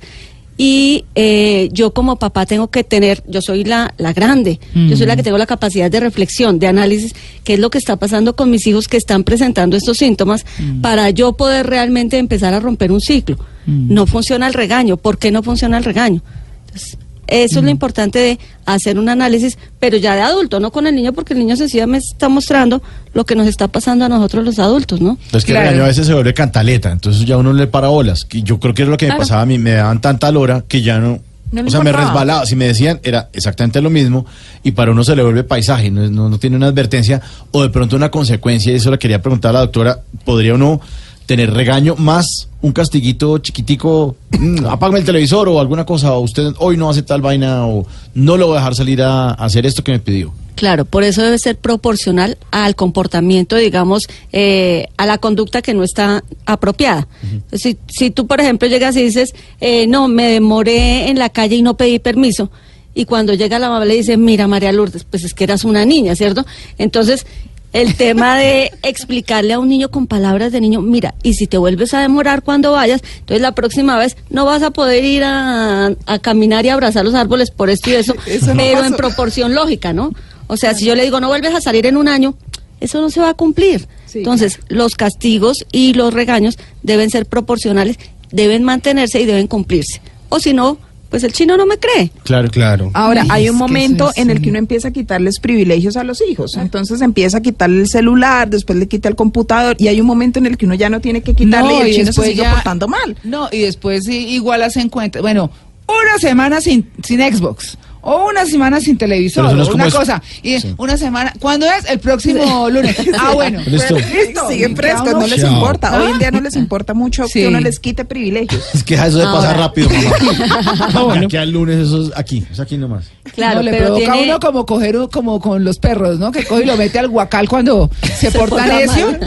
Y 0.55 1.05
eh, 1.15 1.69
yo 1.71 1.94
como 1.94 2.17
papá 2.17 2.45
tengo 2.45 2.69
que 2.69 2.83
tener, 2.83 3.23
yo 3.27 3.41
soy 3.41 3.63
la, 3.63 3.94
la 3.97 4.13
grande, 4.13 4.59
yo 4.75 4.95
soy 4.95 5.07
la 5.07 5.15
que 5.15 5.23
tengo 5.23 5.39
la 5.39 5.47
capacidad 5.47 5.89
de 5.89 6.00
reflexión, 6.00 6.59
de 6.59 6.67
análisis, 6.67 7.15
qué 7.44 7.55
es 7.55 7.59
lo 7.59 7.71
que 7.71 7.79
está 7.79 7.95
pasando 7.95 8.35
con 8.35 8.51
mis 8.51 8.67
hijos 8.67 8.88
que 8.88 8.97
están 8.97 9.23
presentando 9.23 9.75
estos 9.75 9.97
síntomas 9.97 10.45
para 10.81 11.09
yo 11.09 11.33
poder 11.33 11.65
realmente 11.65 12.19
empezar 12.19 12.53
a 12.53 12.59
romper 12.59 12.91
un 12.91 13.01
ciclo. 13.01 13.38
No 13.65 14.05
funciona 14.05 14.45
el 14.45 14.53
regaño, 14.53 14.97
¿por 14.97 15.17
qué 15.17 15.31
no 15.31 15.41
funciona 15.41 15.77
el 15.77 15.85
regaño? 15.85 16.21
Entonces, 16.67 16.97
eso 17.27 17.60
es 17.60 17.65
lo 17.65 17.72
importante 17.72 18.19
de 18.19 18.39
hacer 18.65 19.00
un 19.00 19.10
análisis, 19.10 19.57
pero 19.79 19.98
ya 19.98 20.15
de 20.15 20.22
adulto, 20.22 20.60
no 20.60 20.72
con 20.72 20.86
el 20.86 20.95
niño, 20.95 21.13
porque 21.13 21.33
el 21.33 21.39
niño 21.39 21.55
sencillamente 21.55 22.05
está 22.12 22.29
mostrando 22.29 22.83
lo 23.13 23.25
que 23.25 23.36
nos 23.36 23.48
está 23.48 23.67
pasando 23.67 24.05
a 24.05 24.10
nosotros 24.10 24.43
los 24.43 24.58
adultos, 24.60 25.00
¿no? 25.01 25.17
Es 25.32 25.43
que 25.46 25.51
Claro. 25.51 25.65
el 25.65 25.72
regaño 25.74 25.84
a 25.84 25.88
veces 25.88 26.08
se 26.08 26.13
vuelve 26.13 26.34
cantaleta, 26.34 26.91
entonces 26.91 27.25
ya 27.25 27.38
uno 27.38 27.53
le 27.53 27.67
para 27.67 27.88
bolas. 27.89 28.25
Que 28.25 28.41
yo 28.41 28.60
creo 28.60 28.74
que 28.74 28.82
era 28.84 28.91
lo 28.91 28.98
que 28.98 29.08
me 29.08 29.15
pasaba 29.15 29.41
a 29.41 29.46
mí, 29.46 29.58
me 29.60 29.72
daban 29.72 30.01
tanta 30.01 30.32
lora 30.32 30.63
que 30.67 30.82
ya 30.82 30.98
no. 31.00 31.20
No 31.51 31.62
o 31.67 31.70
sea, 31.70 31.82
me 31.84 31.91
resbalaba. 31.91 32.48
Si 32.48 32.55
me 32.55 32.65
decían, 32.65 33.00
era 33.03 33.29
exactamente 33.32 33.79
lo 33.79 33.91
mismo, 33.91 34.25
y 34.63 34.72
para 34.72 34.91
uno 34.91 35.03
se 35.03 35.15
le 35.15 35.22
vuelve 35.22 35.43
paisaje, 35.43 35.91
no, 35.91 36.03
es- 36.03 36.10
no, 36.10 36.27
no 36.27 36.39
tiene 36.39 36.55
una 36.55 36.65
advertencia 36.67 37.22
o 37.51 37.62
de 37.62 37.70
pronto 37.70 37.96
una 37.96 38.10
consecuencia. 38.10 38.72
Y 38.74 38.77
eso 38.77 38.89
le 38.89 38.98
quería 38.98 39.22
preguntar 39.22 39.51
a 39.51 39.53
la 39.53 39.60
doctora: 39.60 40.00
¿podría 40.25 40.55
uno 40.55 40.82
tener 41.27 41.53
regaño 41.53 41.96
más 41.96 42.25
un 42.63 42.72
castiguito 42.72 43.38
chiquitico? 43.38 44.15
mm, 44.32 44.65
apágame 44.65 44.98
el 45.00 45.05
televisor 45.05 45.48
o 45.50 45.60
alguna 45.60 45.86
cosa, 45.86 46.13
o 46.13 46.22
usted 46.22 46.53
hoy 46.58 46.75
no 46.75 46.89
hace 46.89 47.03
tal 47.03 47.22
vaina, 47.22 47.67
o 47.67 47.86
no 48.15 48.36
lo 48.36 48.48
voy 48.48 48.55
a 48.55 48.60
dejar 48.62 48.74
salir 48.74 49.03
a, 49.03 49.29
a 49.29 49.34
hacer 49.34 49.67
esto 49.67 49.84
que 49.84 49.91
me 49.91 50.00
pidió. 50.00 50.34
Claro, 50.55 50.86
por 50.86 51.03
eso 51.03 51.24
debe 51.24 51.39
ser 51.39 51.57
proporcional 51.57 52.38
al 52.51 52.75
comportamiento, 52.75 53.55
digamos, 53.55 54.07
eh, 54.31 54.88
a 54.98 55.05
la 55.05 55.17
conducta 55.17 55.62
que 55.62 55.74
no 55.74 55.83
está 55.83 56.24
apropiada. 56.45 57.07
si, 57.51 57.77
si 57.88 58.12
tú, 58.12 58.27
por 58.27 58.39
ejemplo, 58.39 58.67
llegas 58.67 58.95
y 58.95 59.03
dices, 59.03 59.33
eh, 59.60 59.88
no, 59.88 60.07
me 60.07 60.31
demoré 60.31 61.10
en 61.10 61.17
la 61.17 61.29
calle 61.29 61.55
y 61.55 61.62
no 61.62 61.75
pedí 61.75 62.00
permiso, 62.00 62.51
y 62.93 63.05
cuando 63.05 63.33
llega 63.33 63.57
la 63.60 63.69
mamá 63.69 63.86
le 63.86 63.95
dice, 63.95 64.17
mira, 64.17 64.48
María 64.48 64.72
Lourdes, 64.72 65.03
pues 65.03 65.24
es 65.24 65.33
que 65.33 65.45
eras 65.45 65.63
una 65.63 65.86
niña, 65.86 66.15
¿cierto? 66.15 66.45
Entonces, 66.77 67.25
el 67.74 67.95
tema 67.95 68.38
de 68.38 68.72
explicarle 68.83 69.53
a 69.53 69.60
un 69.60 69.67
niño 69.67 69.89
con 69.89 70.05
palabras 70.05 70.51
de 70.51 70.62
niño, 70.62 70.81
mira, 70.81 71.15
y 71.24 71.33
si 71.33 71.48
te 71.48 71.57
vuelves 71.57 71.95
a 71.95 72.01
demorar 72.01 72.43
cuando 72.43 72.72
vayas, 72.72 73.01
entonces 73.19 73.41
la 73.41 73.53
próxima 73.53 73.98
vez 73.98 74.15
no 74.29 74.45
vas 74.45 74.62
a 74.62 74.69
poder 74.69 75.03
ir 75.03 75.24
a, 75.24 75.88
a 76.05 76.19
caminar 76.19 76.65
y 76.65 76.69
abrazar 76.69 77.03
los 77.03 77.15
árboles 77.15 77.50
por 77.50 77.72
esto 77.72 77.89
y 77.89 77.93
eso, 77.93 78.13
Eso 78.27 78.53
no 78.53 78.57
pero 78.57 78.86
en 78.86 78.93
proporción 78.93 79.55
lógica, 79.55 79.91
¿no? 79.91 80.13
O 80.47 80.57
sea, 80.57 80.73
si 80.73 80.85
yo 80.85 80.95
le 80.95 81.03
digo, 81.03 81.19
no 81.19 81.27
vuelves 81.27 81.53
a 81.55 81.62
salir 81.62 81.85
en 81.85 81.97
un 81.97 82.07
año, 82.07 82.35
eso 82.79 83.00
no 83.01 83.09
se 83.09 83.19
va 83.21 83.29
a 83.29 83.33
cumplir. 83.33 83.88
Sí, 84.05 84.19
Entonces, 84.19 84.59
los 84.67 84.95
castigos 84.95 85.65
y 85.71 85.93
los 85.93 86.13
regaños 86.13 86.57
deben 86.83 87.09
ser 87.09 87.25
proporcionales, 87.25 87.97
deben 88.31 88.63
mantenerse 88.63 89.21
y 89.21 89.25
deben 89.25 89.47
cumplirse. 89.47 90.01
O 90.29 90.39
si 90.39 90.53
no, 90.53 90.77
pues 91.09 91.23
el 91.23 91.31
chino 91.31 91.55
no 91.57 91.65
me 91.67 91.77
cree. 91.77 92.12
Claro, 92.23 92.50
Claro. 92.50 92.89
Ahora, 92.93 93.21
Uy, 93.21 93.27
hay 93.31 93.50
un 93.50 93.55
momento 93.55 94.09
es 94.09 94.17
en 94.17 94.31
el 94.31 94.38
que 94.41 94.45
un- 94.50 94.53
uno 94.53 94.59
empieza 94.59 94.88
a 94.88 94.91
quitarles 94.91 95.39
privilegios 95.39 95.95
a 95.95 96.03
los 96.03 96.21
hijos. 96.27 96.57
Entonces 96.57 97.01
empieza 97.01 97.38
a 97.38 97.41
quitarle 97.41 97.81
el 97.81 97.88
celular, 97.88 98.50
después 98.50 98.77
le 98.79 98.88
quita 98.88 99.09
el 99.09 99.15
computador 99.15 99.75
y 99.79 99.88
hay 99.89 100.01
un 100.01 100.07
momento 100.07 100.39
en 100.39 100.47
el 100.47 100.57
que 100.57 100.65
uno 100.65 100.73
ya 100.75 100.89
no 100.89 101.00
tiene 101.01 101.21
que 101.21 101.35
quitarle 101.35 101.73
y 101.75 101.81
el 101.89 101.95
chino 101.95 102.12
se 102.13 102.21
sigue 102.23 102.41
ya- 102.41 102.53
portando 102.55 102.88
mal. 102.88 103.15
No, 103.23 103.47
y 103.51 103.59
después 103.59 104.07
igual 104.07 104.63
hacen 104.63 104.89
cuenta. 104.89 105.21
Bueno, 105.21 105.51
una 105.88 106.17
semana 106.19 106.62
sin, 106.62 106.89
sin 107.03 107.19
Xbox. 107.21 107.77
O 108.05 108.27
una 108.29 108.45
semana 108.45 108.81
sin 108.81 108.98
televisor, 108.98 109.45
no 109.53 109.65
una 109.74 109.88
es- 109.88 109.93
cosa. 109.93 110.22
Y 110.41 110.60
Sí. 110.60 110.75
una 110.77 110.98
semana. 110.98 111.33
¿Cuándo 111.39 111.65
es? 111.65 111.89
El 111.89 112.00
próximo 112.00 112.69
lunes. 112.69 112.95
Ah, 113.17 113.31
bueno. 113.33 113.62
Listo. 113.65 113.95
Listo. 113.98 114.50
Siguen 114.50 114.75
frescos, 114.75 115.13
no 115.13 115.25
les 115.25 115.39
Chao. 115.41 115.53
importa. 115.53 115.98
Hoy 115.98 116.07
en 116.10 116.15
Ah. 116.15 116.19
día 116.19 116.31
no 116.31 116.41
les 116.41 116.55
importa 116.57 116.93
mucho 116.93 117.25
Sí. 117.27 117.33
que 117.41 117.48
uno 117.48 117.62
les 117.62 117.79
quite 117.79 118.03
privilegios. 118.05 118.62
Es 118.74 118.83
que 118.83 118.95
eso 118.95 119.17
de 119.19 119.24
pasar 119.25 119.51
Ahora- 119.55 119.57
rápido, 119.67 119.89
mamá. 119.89 120.12
Ah, 120.93 121.01
bueno. 121.03 121.25
Aquí 121.27 121.38
al 121.38 121.50
lunes 121.51 121.77
eso 121.88 122.03
es 122.07 122.12
aquí, 122.17 122.45
es 122.51 122.60
aquí 122.60 122.77
nomás. 122.77 123.05
Claro, 123.33 123.57
no, 123.57 123.63
le 123.63 123.72
pero 123.72 123.86
provoca 123.86 124.12
a 124.12 124.13
tiene- 124.15 124.27
uno 124.31 124.39
como 124.41 124.65
coger 124.65 124.98
un- 124.98 125.07
como 125.07 125.39
con 125.39 125.63
los 125.63 125.79
perros, 125.79 126.19
¿no? 126.19 126.31
Que 126.31 126.43
coge 126.43 126.63
y 126.63 126.65
lo 126.65 126.75
mete 126.75 127.00
al 127.00 127.07
guacal 127.07 127.48
cuando 127.48 127.89
se, 128.19 128.31
porta 128.31 128.55
porta 128.57 128.67
necio. 128.67 129.17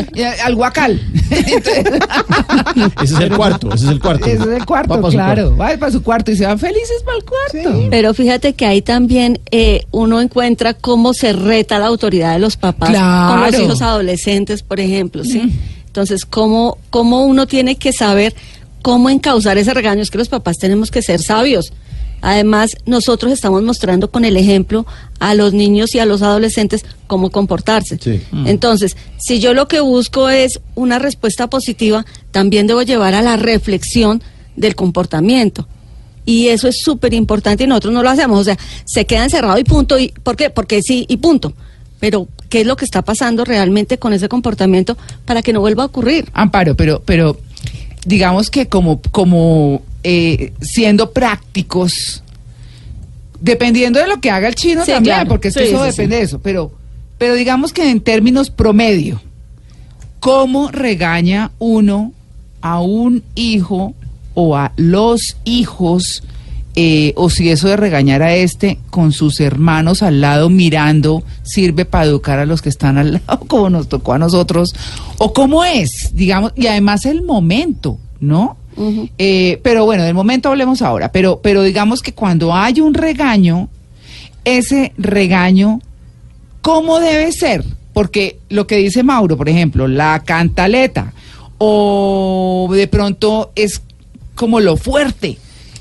al 0.45 0.55
guacal. 0.55 1.01
Entonces, 1.31 1.85
Ese 3.03 3.15
es 3.15 3.21
el 3.21 3.31
cuarto, 3.37 3.69
ese 3.73 3.85
es 3.87 3.91
el 3.91 4.01
cuarto. 4.01 4.27
ese 4.27 4.35
es 4.37 4.41
el 4.47 4.61
Va 4.61 4.65
cuarto, 4.67 4.95
su 4.97 5.09
claro. 5.17 5.57
cuarto. 5.57 5.57
Va 5.57 5.79
para 5.81 5.93
su 5.93 6.03
cuarto 6.03 6.31
y 6.31 6.37
se 6.37 6.47
van 6.47 6.59
felices 6.59 7.03
para 7.05 7.17
el 7.19 7.25
cuarto. 7.25 7.87
Pero 7.91 8.15
fíjate 8.15 8.53
que 8.55 8.66
ahí 8.67 8.83
también 8.83 9.41
eh, 9.51 9.85
uno 9.91 10.21
encuentra 10.21 10.75
cómo 10.75 11.15
se 11.15 11.33
reta 11.33 11.79
la 11.79 11.87
autoridad 11.87 12.35
de 12.35 12.39
los 12.39 12.57
papás 12.57 12.91
con 12.91 13.41
los 13.41 13.61
hijos 13.61 13.83
adolescentes, 13.83 14.63
por 14.63 14.81
ejemplo, 14.81 15.25
¿sí? 15.25 15.53
Entonces, 15.87 16.27
cómo, 16.27 16.77
cómo 16.91 17.25
uno 17.25 17.47
tiene 17.47 17.77
que 17.77 17.93
saber 17.93 18.35
cómo 18.83 19.09
encauzar 19.09 19.57
ese 19.59 19.73
regaño. 19.73 20.03
Es 20.03 20.11
que 20.11 20.19
los 20.19 20.29
papás 20.29 20.59
tenemos 20.59 20.91
que 20.91 21.03
ser 21.03 21.23
sabios. 21.23 21.73
Además, 22.21 22.71
nosotros 22.87 23.33
estamos 23.33 23.63
mostrando 23.63 24.11
con 24.11 24.25
el 24.25 24.37
ejemplo 24.37 24.87
a 25.21 25.35
los 25.35 25.53
niños 25.53 25.95
y 25.95 25.99
a 25.99 26.07
los 26.07 26.23
adolescentes 26.23 26.85
cómo 27.07 27.31
comportarse. 27.31 27.99
Sí. 27.99 28.21
Entonces, 28.45 28.97
si 29.19 29.39
yo 29.41 29.55
lo 29.55 29.69
que 29.69 29.81
busco 29.81 30.29
es 30.29 30.61
una 30.75 30.99
respuesta 30.99 31.49
positiva, 31.49 32.05
también 32.31 32.67
debo 32.67 32.83
llevar 32.83 33.15
a 33.15 33.23
la 33.23 33.37
reflexión 33.37 34.23
del 34.57 34.75
comportamiento. 34.75 35.67
Y 36.27 36.49
eso 36.49 36.69
es 36.69 36.81
súper 36.83 37.15
importante 37.15 37.65
y 37.65 37.67
nosotros 37.67 37.95
no 37.95 38.03
lo 38.03 38.11
hacemos. 38.11 38.41
O 38.41 38.45
sea, 38.45 38.59
se 38.85 39.07
queda 39.07 39.25
encerrado 39.25 39.59
y 39.59 39.65
punto. 39.65 39.99
Y, 39.99 40.09
¿Por 40.09 40.37
qué? 40.37 40.51
Porque 40.51 40.83
sí 40.83 41.07
y 41.09 41.17
punto. 41.17 41.55
Pero, 42.01 42.29
¿qué 42.51 42.61
es 42.61 42.67
lo 42.67 42.77
que 42.77 42.85
está 42.85 43.01
pasando 43.03 43.45
realmente 43.45 43.99
con 43.99 44.13
ese 44.13 44.29
comportamiento 44.29 44.99
para 45.25 45.41
que 45.41 45.53
no 45.53 45.61
vuelva 45.61 45.85
a 45.85 45.87
ocurrir? 45.87 46.29
Amparo, 46.35 46.75
pero, 46.75 47.01
pero 47.05 47.39
digamos 48.05 48.51
que 48.51 48.69
como, 48.69 49.01
como 49.11 49.83
eh, 50.05 50.53
siendo 50.61 51.13
prácticos, 51.13 52.23
dependiendo 53.41 53.99
de 53.99 54.07
lo 54.07 54.21
que 54.21 54.31
haga 54.31 54.49
el 54.49 54.55
chino 54.55 54.85
Sí, 54.85 54.93
también, 54.93 55.17
claro. 55.17 55.29
porque 55.29 55.51
Sí, 55.51 55.61
eso 55.61 55.81
sí, 55.81 55.91
depende 55.91 56.17
de 56.17 56.23
eso, 56.23 56.41
pero, 56.41 56.73
pero 57.19 57.35
digamos 57.35 57.73
que 57.73 57.91
en 57.91 58.01
términos 58.01 58.51
promedio, 58.51 59.21
¿cómo 60.21 60.71
regaña 60.71 61.51
uno 61.59 62.13
a 62.61 62.81
un 62.81 63.23
hijo 63.35 63.95
o 64.37 64.57
a 64.57 64.71
los 64.77 65.37
hijos? 65.45 66.23
eh, 66.79 67.15
o 67.17 67.31
si 67.31 67.51
eso 67.51 67.69
de 67.69 67.77
regañar 67.77 68.23
a 68.23 68.35
este 68.35 68.79
con 68.91 69.13
sus 69.13 69.41
hermanos 69.41 70.03
al 70.03 70.21
lado 70.21 70.51
mirando 70.51 71.25
sirve 71.43 71.87
para 71.87 72.05
educar 72.05 72.39
a 72.39 72.45
los 72.45 72.61
que 72.61 72.69
están 72.69 72.99
al 72.99 73.13
lado 73.27 73.41
como 73.49 73.71
nos 73.71 73.89
tocó 73.89 74.13
a 74.13 74.19
nosotros 74.19 74.75
o 75.17 75.33
cómo 75.33 75.65
es 75.65 76.11
digamos 76.13 76.53
y 76.55 76.67
además 76.67 77.07
el 77.07 77.23
momento 77.23 77.99
no. 78.21 78.59
Eh, 79.17 79.59
pero 79.63 79.87
bueno 79.87 80.03
del 80.03 80.13
momento 80.13 80.51
hablemos 80.51 80.83
ahora 80.83 81.11
pero 81.11 81.41
pero 81.43 81.63
digamos 81.63 82.03
que 82.03 82.13
cuando 82.13 82.55
hay 82.55 82.83
un 82.83 82.93
regaño 82.93 83.71
ese 84.45 84.93
regaño 84.99 85.81
cómo 86.61 87.01
debe 87.01 87.33
ser 87.33 87.65
porque 87.95 88.39
lo 88.51 88.67
que 88.67 88.77
dice 88.77 89.03
Mauro 89.03 89.39
por 89.39 89.49
ejemplo 89.49 89.89
la 89.89 90.23
cantaleta 90.27 91.15
o 91.57 92.69
de 92.71 92.87
pronto 92.87 93.51
es 93.55 93.81
como 94.37 94.61
lo 94.61 94.77
fuerte 94.77 95.39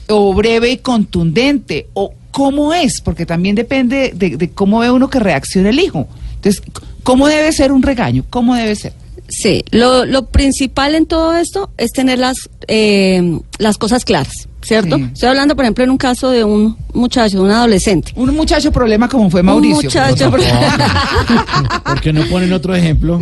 o 0.07 0.33
breve 0.33 0.71
y 0.71 0.77
contundente 0.77 1.87
o 1.93 2.13
cómo 2.31 2.73
es 2.73 3.01
porque 3.01 3.27
también 3.27 3.55
depende 3.55 4.11
de, 4.15 4.49
cómo 4.49 4.79
ve 4.79 4.89
uno 4.89 5.09
que 5.11 5.19
reacciona 5.19 5.69
el 5.69 5.79
hijo. 5.79 6.07
Entonces 6.37 6.63
cómo 7.03 7.27
debe 7.27 7.51
ser 7.51 7.71
un 7.71 7.83
regaño 7.83 8.25
cómo 8.31 8.55
debe 8.55 8.75
ser 8.75 8.93
Sí, 9.27 9.63
lo, 9.71 10.05
lo 10.05 10.27
principal 10.27 10.93
en 10.93 11.07
todo 11.07 11.35
esto 11.35 11.71
es 11.77 11.91
tener 11.91 12.19
las, 12.19 12.37
eh, 12.67 13.39
las 13.57 13.77
cosas 13.77 14.05
claras, 14.05 14.47
¿cierto? 14.65 14.97
Sí. 14.97 15.09
Estoy 15.13 15.29
hablando, 15.29 15.55
por 15.55 15.63
ejemplo, 15.63 15.83
en 15.83 15.91
un 15.91 15.97
caso 15.97 16.29
de 16.31 16.43
un 16.43 16.75
muchacho, 16.93 17.37
de 17.37 17.43
un 17.43 17.51
adolescente. 17.51 18.11
un 18.15 18.35
muchacho 18.35 18.71
problema 18.71 19.07
como 19.07 19.29
fue 19.29 19.43
Mauricio 19.43 19.77
Un 19.77 19.83
muchacho, 19.83 20.31
¿Por 21.85 22.01
qué 22.01 22.11
no 22.11 22.25
ponen 22.25 22.51
otro 22.53 22.73
ejemplo? 22.75 23.19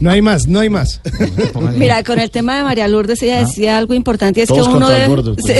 No 0.00 0.10
hay 0.10 0.20
más, 0.20 0.46
no 0.46 0.60
hay 0.60 0.68
más. 0.68 1.00
Mira, 1.76 2.02
con 2.02 2.18
el 2.18 2.30
tema 2.30 2.56
de 2.56 2.64
María 2.64 2.88
Lourdes, 2.88 3.22
ella 3.22 3.38
decía 3.38 3.78
algo 3.78 3.94
importante, 3.94 4.40
y 4.40 4.42
es 4.42 4.50
que 4.50 4.60
uno 4.60 4.88
debe, 4.88 5.06
gordo, 5.06 5.36
sí, 5.44 5.54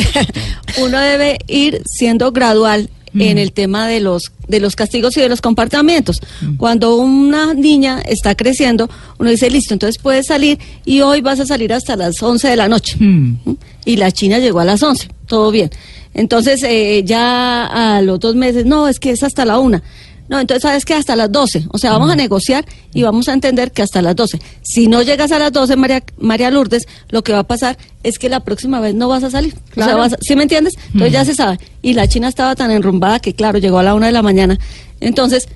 uno 0.82 1.00
debe 1.00 1.38
ir 1.46 1.82
siendo 1.86 2.32
gradual 2.32 2.90
en 3.14 3.38
el 3.38 3.52
tema 3.52 3.86
de 3.86 4.00
los 4.00 4.32
de 4.48 4.60
los 4.60 4.76
castigos 4.76 5.16
y 5.16 5.20
de 5.20 5.28
los 5.28 5.40
comportamientos. 5.40 6.20
Cuando 6.56 6.96
una 6.96 7.54
niña 7.54 8.00
está 8.00 8.34
creciendo, 8.34 8.88
uno 9.18 9.30
dice, 9.30 9.50
listo, 9.50 9.74
entonces 9.74 10.00
puedes 10.02 10.26
salir 10.26 10.58
y 10.84 11.00
hoy 11.00 11.20
vas 11.20 11.40
a 11.40 11.46
salir 11.46 11.72
hasta 11.72 11.96
las 11.96 12.22
11 12.22 12.48
de 12.48 12.56
la 12.56 12.68
noche. 12.68 12.96
Mm. 12.98 13.38
¿Mm? 13.44 13.56
Y 13.84 13.96
la 13.96 14.12
china 14.12 14.38
llegó 14.38 14.60
a 14.60 14.64
las 14.64 14.82
11, 14.82 15.08
todo 15.26 15.50
bien. 15.50 15.70
Entonces, 16.14 16.62
eh, 16.62 17.02
ya 17.04 17.64
a 17.96 18.02
los 18.02 18.20
dos 18.20 18.34
meses, 18.34 18.66
no, 18.66 18.88
es 18.88 18.98
que 18.98 19.10
es 19.10 19.22
hasta 19.22 19.44
la 19.44 19.58
una. 19.58 19.82
No, 20.32 20.40
entonces 20.40 20.62
sabes 20.62 20.86
que 20.86 20.94
hasta 20.94 21.14
las 21.14 21.30
12. 21.30 21.66
O 21.68 21.76
sea, 21.76 21.92
vamos 21.92 22.10
a 22.10 22.16
negociar 22.16 22.64
y 22.94 23.02
vamos 23.02 23.28
a 23.28 23.34
entender 23.34 23.70
que 23.70 23.82
hasta 23.82 24.00
las 24.00 24.16
12. 24.16 24.40
Si 24.62 24.86
no 24.88 25.02
llegas 25.02 25.30
a 25.30 25.38
las 25.38 25.52
12, 25.52 25.76
María, 25.76 26.02
María 26.16 26.50
Lourdes, 26.50 26.88
lo 27.10 27.22
que 27.22 27.34
va 27.34 27.40
a 27.40 27.46
pasar 27.46 27.76
es 28.02 28.18
que 28.18 28.30
la 28.30 28.40
próxima 28.40 28.80
vez 28.80 28.94
no 28.94 29.08
vas 29.08 29.22
a 29.24 29.30
salir. 29.30 29.52
O 29.52 29.56
sea, 29.74 29.84
Claro. 29.84 29.98
vas 29.98 30.14
a- 30.14 30.18
¿sí 30.22 30.34
me 30.34 30.44
entiendes? 30.44 30.72
Entonces 30.86 31.12
ya 31.12 31.24
se 31.26 31.34
sabe. 31.34 31.58
Y 31.82 31.92
la 31.92 32.08
china 32.08 32.28
estaba 32.28 32.54
tan 32.54 32.70
enrumbada 32.70 33.20
que, 33.20 33.34
claro, 33.34 33.58
llegó 33.58 33.78
a 33.78 33.82
la 33.82 33.94
una 33.94 34.06
de 34.06 34.12
la 34.12 34.22
mañana. 34.22 34.58
Entonces, 35.00 35.48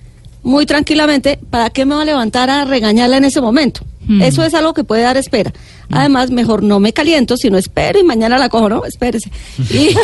muy 0.47 0.65
tranquilamente, 0.65 1.38
¿para 1.50 1.71
qué 1.71 1.85
me 1.85 1.95
va 1.97 2.03
a 2.03 2.05
levantar 2.05 2.50
a 2.50 2.65
regañarla 2.65 3.17
en 3.17 3.25
ese 3.25 3.41
momento? 3.41 3.81
Eso 4.21 4.45
es 4.45 4.55
algo 4.55 4.73
que 4.73 4.85
puede 4.85 5.03
dar 5.03 5.17
espera. 5.17 5.53
Además, 5.91 6.31
mejor 6.31 6.62
no 6.62 6.79
me 6.79 6.93
caliento, 6.93 7.37
sino 7.37 7.59
espero 7.59 7.99
y 7.99 8.05
mañana 8.05 8.38
la 8.38 8.49
cojo, 8.49 8.69
¿no? 8.69 8.85
Espérese. 8.85 9.33
Y, 9.69 9.97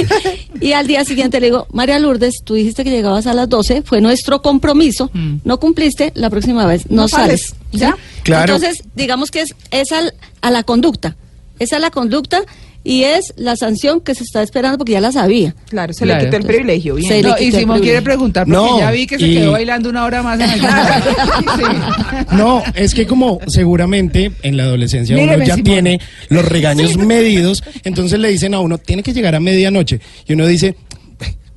y 0.61 0.73
al 0.73 0.89
día 0.89 1.05
siguiente 1.05 1.39
le 1.39 1.47
digo, 1.47 1.69
María 1.73 2.01
Lourdes, 2.01 2.35
tú 2.45 2.55
dijiste 2.55 2.83
que 2.83 2.91
llegabas 2.91 3.29
a 3.29 3.35
las 3.35 3.49
12, 3.49 3.83
fue 3.83 4.01
nuestro 4.01 4.43
compromiso, 4.43 5.09
Mm. 5.15 5.37
no 5.45 5.61
cumpliste, 5.61 6.11
la 6.17 6.31
próxima 6.31 6.67
vez 6.67 6.91
no, 6.91 7.03
No 7.03 7.09
sales. 7.09 7.43
sales, 7.51 7.55
¿sí? 7.71 7.79
¿ya? 7.79 7.97
Claro. 8.25 8.57
Entonces, 8.57 8.83
digamos 8.97 9.31
que 9.31 9.43
es, 9.43 9.55
es 9.71 9.93
al- 9.93 10.15
a 10.41 10.51
la 10.51 10.65
conducta. 10.65 11.15
Es 11.61 11.73
a 11.73 11.79
la 11.79 11.93
conducta 11.93 12.43
y 12.85 13.05
es 13.05 13.33
la 13.37 13.57
sanción 13.57 14.01
que 14.01 14.15
se 14.15 14.25
está 14.25 14.43
esperando 14.43 14.79
porque 14.79 14.93
ya 14.93 15.01
la 15.01 15.13
sabía. 15.13 15.55
Claro, 15.69 15.93
se 15.93 16.05
Claro. 16.05 16.21
le 16.21 16.27
quitó 16.27 16.37
el 16.39 16.45
privilegio. 16.45 16.95
Bien. 16.97 17.09
Se 17.09 17.23
le 17.23 17.29
No, 17.29 17.37
y 17.39 17.53
Simón 17.53 17.81
quiere 17.81 18.03
preguntar 18.03 18.45
porque 18.47 18.57
No, 18.57 18.79
ya 18.79 18.91
vi 18.91 19.07
que 19.07 19.19
se 19.19 19.27
y- 19.27 19.35
quedó 19.35 19.53
bailando 19.53 19.89
una 19.91 20.05
hora 20.05 20.23
más 20.23 20.41
en 20.41 20.51
el 20.51 20.61
Sí. 20.61 22.37
No, 22.37 22.63
es 22.75 22.95
que 22.95 23.07
como 23.07 23.41
seguramente 23.47 24.33
en 24.43 24.57
la 24.57 24.65
adolescencia 24.65 25.17
uno 25.17 25.37
ya 25.39 25.55
Simón. 25.57 25.63
tiene 25.65 26.01
los 26.29 26.45
regaños 26.45 26.97
medidos, 26.97 27.63
entonces 27.85 28.19
le 28.19 28.29
dicen 28.29 28.55
a 28.55 28.61
uno, 28.61 28.79
tiene 28.79 29.03
que 29.03 29.13
llegar 29.13 29.35
a 29.35 29.41
medianoche. 29.41 30.01
Y 30.27 30.33
uno 30.35 30.47
dice, 30.47 30.75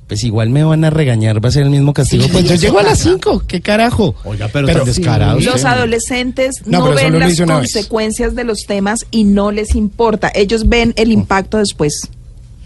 pues 0.06 0.22
igual 0.22 0.50
me 0.50 0.62
van 0.62 0.84
a 0.84 0.90
regañar, 0.90 1.44
va 1.44 1.48
a 1.48 1.52
ser 1.52 1.64
el 1.64 1.70
mismo 1.70 1.92
castigo. 1.92 2.26
pues 2.30 2.44
yo 2.44 2.54
llego 2.54 2.78
a 2.78 2.82
las 2.84 2.98
5, 3.00 3.44
¿qué 3.46 3.60
carajo? 3.60 4.14
Oiga, 4.24 4.48
pero 4.52 4.68
tan 4.68 4.84
descarado 4.84 5.40
Los 5.40 5.56
usted. 5.56 5.66
adolescentes 5.66 6.62
No, 6.64 6.78
no, 6.78 6.94
pero 6.94 7.18
ven 7.18 7.20
las 7.20 7.40
consecuencias 7.40 8.34
de 8.34 8.44
los 8.44 8.60
temas 8.66 9.00
y 9.10 9.24
no 9.24 9.50
les 9.50 9.74
importa. 9.74 10.30
Ellos 10.34 10.68
ven 10.68 10.92
el 10.96 11.10
impacto 11.10 11.58
después. 11.58 12.08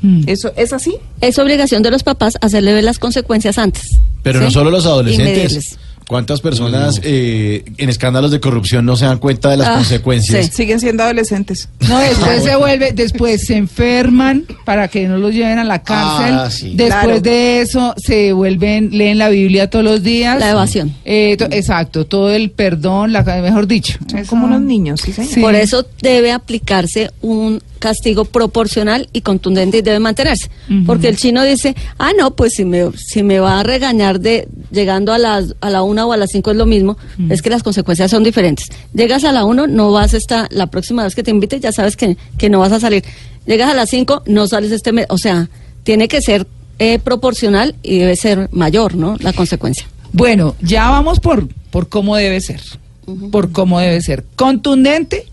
Mm. 0.02 0.24
¿Eso 0.26 0.52
es 0.56 0.72
así? 0.72 0.96
Es 1.20 1.38
obligación 1.38 1.82
de 1.82 1.90
los 1.90 2.02
papás 2.02 2.34
hacerle 2.40 2.74
ver 2.74 2.84
las 2.84 2.98
consecuencias 2.98 3.58
antes. 3.58 3.98
Pero 4.22 4.38
¿sí? 4.40 4.44
no 4.44 4.50
solo 4.50 4.70
los 4.70 4.84
Y 4.84 4.88
adolescentes. 4.88 5.78
¿Cuántas 6.10 6.40
personas 6.40 7.00
eh, 7.04 7.62
en 7.78 7.88
escándalos 7.88 8.32
de 8.32 8.40
corrupción 8.40 8.84
no 8.84 8.96
se 8.96 9.04
dan 9.04 9.18
cuenta 9.18 9.48
de 9.48 9.58
las 9.58 9.68
Ah, 9.68 9.74
consecuencias? 9.76 10.46
sí. 10.46 10.52
Siguen 10.52 10.80
siendo 10.80 11.04
adolescentes. 11.04 11.68
No, 11.88 12.00
después 12.00 12.42
se 12.42 12.56
vuelve, 12.56 12.90
después 12.90 13.46
se 13.46 13.56
enferman 13.56 14.44
para 14.64 14.88
que 14.88 15.06
no 15.06 15.18
los 15.18 15.32
lleven 15.32 15.60
a 15.60 15.64
la 15.64 15.84
cárcel. 15.84 16.34
Ah, 16.36 16.50
sí. 16.50 16.72
Después 16.74 17.04
Claro. 17.04 17.20
de 17.20 17.60
eso 17.60 17.94
se 17.96 18.32
vuelven, 18.32 18.90
leen 18.90 19.18
la 19.18 19.28
Biblia 19.28 19.70
todos 19.70 19.84
los 19.84 20.02
días. 20.02 20.40
La 20.40 20.50
evasión. 20.50 20.92
Eh, 21.04 21.36
to- 21.38 21.44
exacto, 21.52 22.04
todo 22.04 22.30
el 22.32 22.50
perdón, 22.50 23.12
la, 23.12 23.22
mejor 23.22 23.68
dicho. 23.68 23.96
Son 24.10 24.18
Eso- 24.18 24.30
como 24.30 24.46
unos 24.46 24.62
niños, 24.62 25.00
¿sí, 25.02 25.12
señor? 25.12 25.32
Sí. 25.32 25.40
Por 25.40 25.54
eso 25.54 25.86
debe 26.02 26.32
aplicarse 26.32 27.12
un 27.22 27.62
castigo 27.78 28.26
proporcional 28.26 29.08
y 29.14 29.22
contundente 29.22 29.78
y 29.78 29.82
debe 29.82 30.00
mantenerse. 30.00 30.50
Porque 30.84 31.08
el 31.08 31.16
chino 31.16 31.42
dice, 31.44 31.74
ah, 31.98 32.10
no, 32.18 32.32
pues 32.32 32.52
si 32.54 32.64
me, 32.66 32.90
si 32.94 33.22
me 33.22 33.38
va 33.40 33.60
a 33.60 33.62
regañar 33.62 34.20
de 34.20 34.48
llegando 34.70 35.14
a 35.14 35.18
las 35.18 35.54
a 35.62 35.70
la 35.70 35.82
una 35.82 35.99
o 36.06 36.12
a 36.12 36.16
las 36.16 36.30
cinco 36.30 36.50
es 36.50 36.56
lo 36.56 36.66
mismo, 36.66 36.96
es 37.28 37.42
que 37.42 37.50
las 37.50 37.62
consecuencias 37.62 38.10
son 38.10 38.22
diferentes. 38.22 38.66
Llegas 38.94 39.24
a 39.24 39.32
la 39.32 39.44
uno, 39.44 39.66
no 39.66 39.92
vas 39.92 40.14
a 40.14 40.16
estar, 40.16 40.48
la 40.52 40.66
próxima 40.66 41.04
vez 41.04 41.14
que 41.14 41.22
te 41.22 41.30
invite 41.30 41.60
ya 41.60 41.72
sabes 41.72 41.96
que, 41.96 42.16
que 42.38 42.48
no 42.50 42.58
vas 42.60 42.72
a 42.72 42.80
salir. 42.80 43.04
llegas 43.46 43.70
a 43.70 43.74
las 43.74 43.90
5, 43.90 44.24
no 44.26 44.46
sales 44.46 44.72
este 44.72 44.92
mes. 44.92 45.06
O 45.08 45.18
sea, 45.18 45.48
tiene 45.82 46.08
que 46.08 46.22
ser 46.22 46.46
eh, 46.78 46.98
proporcional 46.98 47.74
y 47.82 47.98
debe 47.98 48.16
ser 48.16 48.48
mayor, 48.52 48.94
¿no? 48.94 49.16
La 49.20 49.32
consecuencia. 49.32 49.86
Bueno, 50.12 50.56
ya 50.60 50.88
vamos 50.90 51.20
por, 51.20 51.48
por 51.70 51.88
cómo 51.88 52.16
debe 52.16 52.40
ser. 52.40 52.60
Por 53.30 53.52
cómo 53.52 53.80
debe 53.80 54.00
ser. 54.00 54.24
Contundente, 54.36 55.26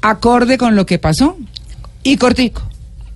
acorde 0.00 0.58
con 0.58 0.76
lo 0.76 0.86
que 0.86 0.98
pasó 0.98 1.36
y 2.02 2.16
cortico. 2.16 2.62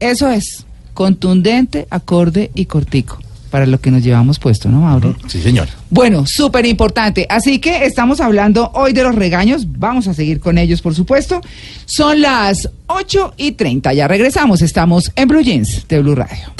Eso 0.01 0.31
es. 0.31 0.65
Contundente, 0.95 1.87
acorde 1.91 2.51
y 2.55 2.67
cortico. 2.67 3.19
Para 3.53 3.67
lo 3.67 3.79
que 3.83 3.91
nos 3.91 4.03
llevamos 4.03 4.39
puesto, 4.39 4.71
¿no, 4.71 4.81
Mauro? 4.81 5.15
Sí, 5.27 5.43
señor. 5.43 5.69
Bueno, 5.91 6.25
súper 6.25 6.65
importante. 6.65 7.27
Así 7.29 7.59
que 7.59 7.85
estamos 7.85 8.23
hablando 8.23 8.71
hoy 8.73 8.95
de 8.95 9.03
los 9.03 9.15
regaños. 9.15 9.67
Vamos 9.79 10.09
a 10.09 10.15
seguir 10.15 10.41
con 10.41 10.57
ellos, 10.57 10.81
por 10.81 10.95
supuesto. 10.95 11.39
Son 11.85 12.23
las 12.23 12.71
8 12.87 13.35
y 13.37 13.53
30. 13.53 13.93
Ya 13.93 14.09
regresamos. 14.09 14.63
Estamos 14.63 15.13
en 15.17 15.29
Blue 15.29 15.43
Jeans 15.43 15.87
de 15.87 16.01
Blue 16.01 16.15
Radio. 16.15 16.55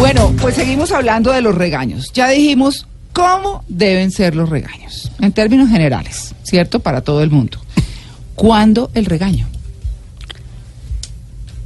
Bueno, 0.00 0.34
pues 0.40 0.56
seguimos 0.56 0.90
hablando 0.90 1.30
de 1.30 1.40
los 1.40 1.54
regaños. 1.54 2.10
Ya 2.12 2.30
dijimos 2.30 2.88
cómo 3.12 3.62
deben 3.68 4.10
ser 4.10 4.34
los 4.34 4.48
regaños, 4.48 5.12
en 5.20 5.30
términos 5.30 5.70
generales, 5.70 6.34
¿cierto? 6.42 6.80
Para 6.80 7.02
todo 7.02 7.22
el 7.22 7.30
mundo. 7.30 7.63
¿Cuándo 8.34 8.90
el 8.94 9.06
regaño? 9.06 9.46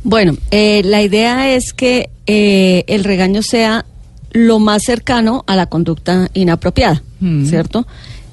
Bueno, 0.05 0.37
eh, 0.51 0.83
la 0.85 1.03
idea 1.03 1.55
es 1.55 1.73
que 1.73 2.11
eh, 2.27 2.85
el 2.87 3.05
regaño 3.05 3.43
sea 3.43 3.85
lo 4.33 4.59
más 4.59 4.83
cercano 4.85 5.45
a 5.47 5.57
la 5.57 5.67
conducta 5.67 6.31
inapropiada, 6.35 7.03
Mm. 7.21 7.47
¿cierto? 7.47 7.87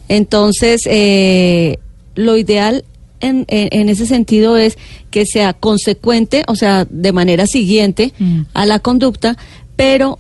Entonces, 0.08 0.82
eh, 0.86 1.78
lo 2.16 2.38
ideal 2.38 2.84
en, 3.20 3.46
en- 3.48 3.70
en 3.72 3.90
ese 3.90 4.06
sentido 4.06 4.58
es 4.58 4.78
que 5.10 5.26
sea 5.26 5.54
consecuente, 5.54 6.44
o 6.48 6.56
sea, 6.56 6.86
de 6.90 7.12
manera 7.12 7.48
siguiente 7.48 8.14
Mm. 8.20 8.42
a 8.54 8.66
la 8.68 8.80
conducta, 8.80 9.38
pero 9.76 10.20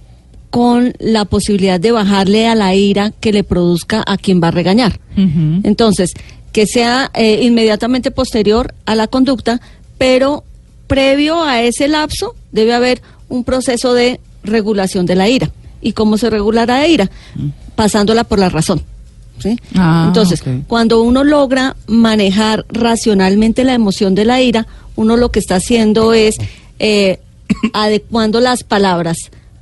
con 0.50 0.94
la 1.00 1.26
posibilidad 1.26 1.80
de 1.80 1.92
bajarle 1.92 2.48
a 2.48 2.56
la 2.56 2.74
ira 2.74 3.12
que 3.20 3.34
le 3.34 3.44
produzca 3.44 4.04
a 4.08 4.18
quien 4.18 4.42
va 4.42 4.48
a 4.48 4.52
regañar. 4.52 5.00
Entonces, 5.64 6.14
que 6.56 6.68
sea 6.68 7.12
eh, 7.14 7.42
inmediatamente 7.42 8.12
posterior 8.12 8.74
a 8.86 8.96
la 8.96 9.08
conducta, 9.08 9.60
pero 9.98 10.46
previo 10.88 11.44
a 11.44 11.62
ese 11.62 11.90
lapso 11.90 12.34
debe 12.54 12.74
haber 12.74 13.02
un 13.28 13.44
proceso 13.44 13.94
de 13.94 14.22
regulación 14.42 15.06
de 15.06 15.16
la 15.16 15.28
ira. 15.28 15.50
¿Y 15.82 15.92
cómo 15.92 16.18
se 16.18 16.30
regulará 16.30 16.78
la 16.80 16.88
ira? 16.88 17.12
Pasándola 17.76 18.24
por 18.24 18.40
la 18.40 18.48
razón. 18.48 18.82
¿sí? 19.40 19.60
Ah, 19.76 20.06
Entonces, 20.08 20.42
cuando 20.66 21.02
uno 21.02 21.26
logra 21.26 21.76
manejar 21.88 22.66
racionalmente 22.70 23.66
la 23.66 23.74
emoción 23.74 24.16
de 24.16 24.24
la 24.24 24.42
ira, 24.42 24.66
uno 24.96 25.18
lo 25.18 25.32
que 25.32 25.40
está 25.40 25.56
haciendo 25.56 26.14
es 26.14 26.38
eh, 26.80 27.20
adecuando 27.74 28.40
las 28.40 28.64
palabras 28.64 29.18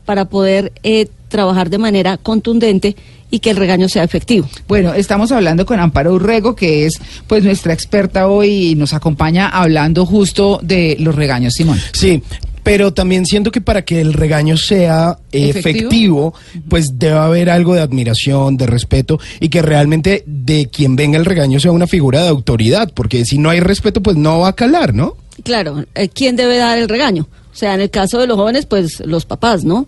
para 0.05 0.25
poder 0.25 0.71
eh, 0.83 1.07
trabajar 1.27 1.71
de 1.71 1.79
manera 1.79 2.17
contundente 2.17 2.95
y 3.33 3.39
que 3.39 3.49
el 3.49 3.57
regaño 3.57 3.89
sea 3.89 4.03
efectivo. 4.03 4.47
Bueno, 4.67 4.93
estamos 4.93 5.31
hablando 5.31 5.65
con 5.65 5.79
Amparo 5.79 6.13
Urrego, 6.13 6.55
que 6.55 6.85
es 6.85 7.01
pues 7.25 7.43
nuestra 7.43 7.73
experta 7.73 8.27
hoy 8.27 8.67
y 8.67 8.75
nos 8.75 8.93
acompaña 8.93 9.49
hablando 9.49 10.05
justo 10.05 10.59
de 10.61 10.97
los 10.99 11.15
regaños, 11.15 11.55
Simón. 11.55 11.79
Sí, 11.93 12.21
pero 12.61 12.93
también 12.93 13.25
siento 13.25 13.49
que 13.49 13.59
para 13.59 13.81
que 13.81 14.01
el 14.01 14.13
regaño 14.13 14.55
sea 14.55 15.17
¿Efectivo? 15.31 15.59
efectivo, 15.59 16.33
pues 16.69 16.99
debe 16.99 17.17
haber 17.17 17.49
algo 17.49 17.73
de 17.73 17.81
admiración, 17.81 18.55
de 18.55 18.67
respeto 18.67 19.19
y 19.39 19.49
que 19.49 19.63
realmente 19.63 20.23
de 20.27 20.69
quien 20.71 20.95
venga 20.95 21.17
el 21.17 21.25
regaño 21.25 21.59
sea 21.59 21.71
una 21.71 21.87
figura 21.87 22.21
de 22.21 22.29
autoridad, 22.29 22.91
porque 22.93 23.25
si 23.25 23.39
no 23.39 23.49
hay 23.49 23.61
respeto, 23.61 24.03
pues 24.03 24.15
no 24.15 24.41
va 24.41 24.49
a 24.49 24.53
calar, 24.53 24.93
¿no? 24.93 25.17
Claro, 25.43 25.83
eh, 25.95 26.07
¿quién 26.07 26.35
debe 26.35 26.57
dar 26.57 26.77
el 26.77 26.87
regaño? 26.87 27.27
O 27.53 27.55
sea, 27.55 27.75
en 27.75 27.81
el 27.81 27.91
caso 27.91 28.19
de 28.19 28.25
los 28.25 28.35
jóvenes, 28.35 28.65
pues 28.65 28.99
los 29.05 29.25
papás, 29.25 29.63
¿no? 29.63 29.85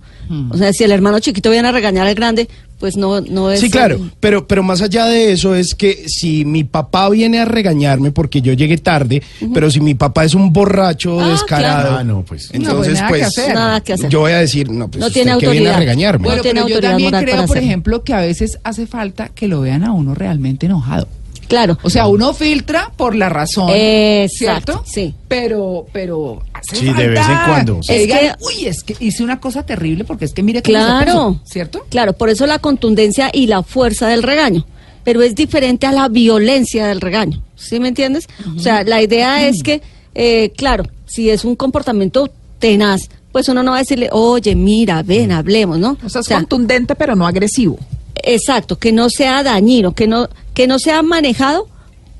O 0.51 0.57
sea, 0.57 0.71
si 0.71 0.83
el 0.83 0.91
hermano 0.91 1.19
chiquito 1.19 1.49
viene 1.49 1.67
a 1.67 1.71
regañar 1.71 2.05
al 2.05 2.13
grande, 2.13 2.47
pues 2.79 2.98
no, 2.98 3.22
no 3.22 3.50
es... 3.51 3.60
Sí, 3.60 3.70
claro, 3.70 3.96
el- 3.96 4.12
pero, 4.20 4.48
pero 4.48 4.63
más 4.63 4.82
allá 4.82 5.05
de 5.05 5.32
eso 5.32 5.55
es 5.55 5.74
que 5.75 6.05
si 6.08 6.46
mi 6.46 6.63
papá 6.63 7.10
viene 7.10 7.39
a 7.39 7.46
regañarme 7.46 8.12
porque 8.12 8.41
yo 8.41 8.53
llegué 8.53 8.77
tarde, 8.77 9.22
pero 9.53 9.72
si 9.72 9.79
mi 9.79 9.96
papá 9.96 10.25
es 10.25 10.33
un 10.35 10.51
borracho 10.51 11.20
Ah, 11.20 11.29
descarado, 11.29 11.81
claro. 11.90 11.98
Ah, 12.00 12.03
no, 12.03 12.24
pues. 12.24 12.46
No, 12.46 12.50
pues 12.50 12.88
entonces 12.88 12.94
nada 12.96 13.07
que 13.07 13.14
pues, 13.14 13.24
hacer. 13.27 13.53
Nada 13.55 13.81
que 13.81 13.94
hacer. 13.94 14.09
yo 14.09 14.20
voy 14.20 14.31
a 14.33 14.38
decir, 14.40 14.70
no, 14.70 14.88
pues 14.90 15.00
No 15.00 15.07
usted 15.07 15.24
tiene 15.24 15.38
que 15.40 15.50
viene 15.50 15.70
a 15.70 15.77
regañarme. 15.79 16.27
Bueno, 16.27 16.42
tiene 16.42 16.61
pero 16.61 16.68
yo 16.70 16.75
autoridad 16.75 16.92
también 16.92 17.24
creo, 17.24 17.46
por 17.48 17.57
ejemplo, 17.57 18.03
que 18.03 18.14
a 18.14 18.20
veces 18.20 18.59
hace 18.64 18.85
falta 18.88 19.29
que 19.29 19.48
lo 19.48 19.61
vean 19.61 19.83
a 19.83 19.92
uno 19.94 20.14
realmente 20.16 20.66
enojado. 20.66 21.07
Claro. 21.48 21.77
O 21.84 21.90
sea, 21.90 22.08
uno 22.08 22.34
filtra 22.34 22.92
por 22.96 23.16
la 23.16 23.29
razón. 23.29 23.70
Exacto, 23.74 24.74
¿Cierto? 24.74 24.84
sí. 24.86 25.14
Pero, 25.27 25.86
pero 25.94 26.42
hace 26.53 26.75
Sí, 26.77 26.86
de 26.94 27.08
vez 27.10 27.20
en 27.27 27.38
cuando. 27.48 27.79
que 27.88 28.03
Es 28.03 28.08
que- 28.08 28.31
uy, 28.42 28.66
es 28.68 28.84
que 28.84 28.96
hice 29.00 29.24
una 29.24 29.40
cosa 29.40 29.64
terrible 29.64 30.03
porque 30.05 30.25
es 30.25 30.34
que 30.34 30.44
mire 30.44 30.60
se 30.60 30.64
Claro. 30.64 31.12
puso", 31.14 31.42
¿cierto? 31.46 31.86
Claro, 31.90 32.14
por 32.14 32.29
eso 32.29 32.46
la 32.48 32.60
contundencia 32.60 33.29
y 33.34 33.48
la 33.48 33.64
fuerza 33.64 34.08
del 34.08 34.24
regaño. 34.24 34.66
Pero 35.03 35.22
es 35.22 35.36
diferente 35.36 35.86
a 35.86 35.92
la 35.92 36.08
violencia 36.10 36.88
del 36.88 37.00
regaño. 37.00 37.42
¿Sí 37.55 37.79
me 37.79 37.90
entiendes? 37.90 38.27
O 38.55 38.60
sea, 38.60 38.84
la 38.84 39.01
idea 39.03 39.48
es 39.48 39.62
que, 39.62 39.81
eh, 40.16 40.51
claro, 40.58 40.86
si 41.05 41.29
es 41.29 41.46
un 41.46 41.55
comportamiento 41.55 42.29
tenaz, 42.58 43.10
pues 43.31 43.48
uno 43.50 43.62
no 43.62 43.72
va 43.72 43.77
a 43.77 43.79
decirle, 43.81 44.10
oye, 44.12 44.55
mira, 44.55 45.03
ven, 45.03 45.31
hablemos, 45.31 45.77
¿no? 45.77 45.98
O 46.03 46.10
sea, 46.10 46.22
es 46.22 46.27
contundente, 46.29 46.96
pero 46.96 47.16
no 47.16 47.27
agresivo. 47.27 47.77
Exacto, 48.16 48.77
que 48.79 48.92
no 48.92 49.10
sea 49.10 49.44
dañino, 49.44 49.94
que 49.94 50.08
no, 50.08 50.27
que 50.55 50.65
no 50.65 50.79
sea 50.79 51.03
manejado 51.03 51.68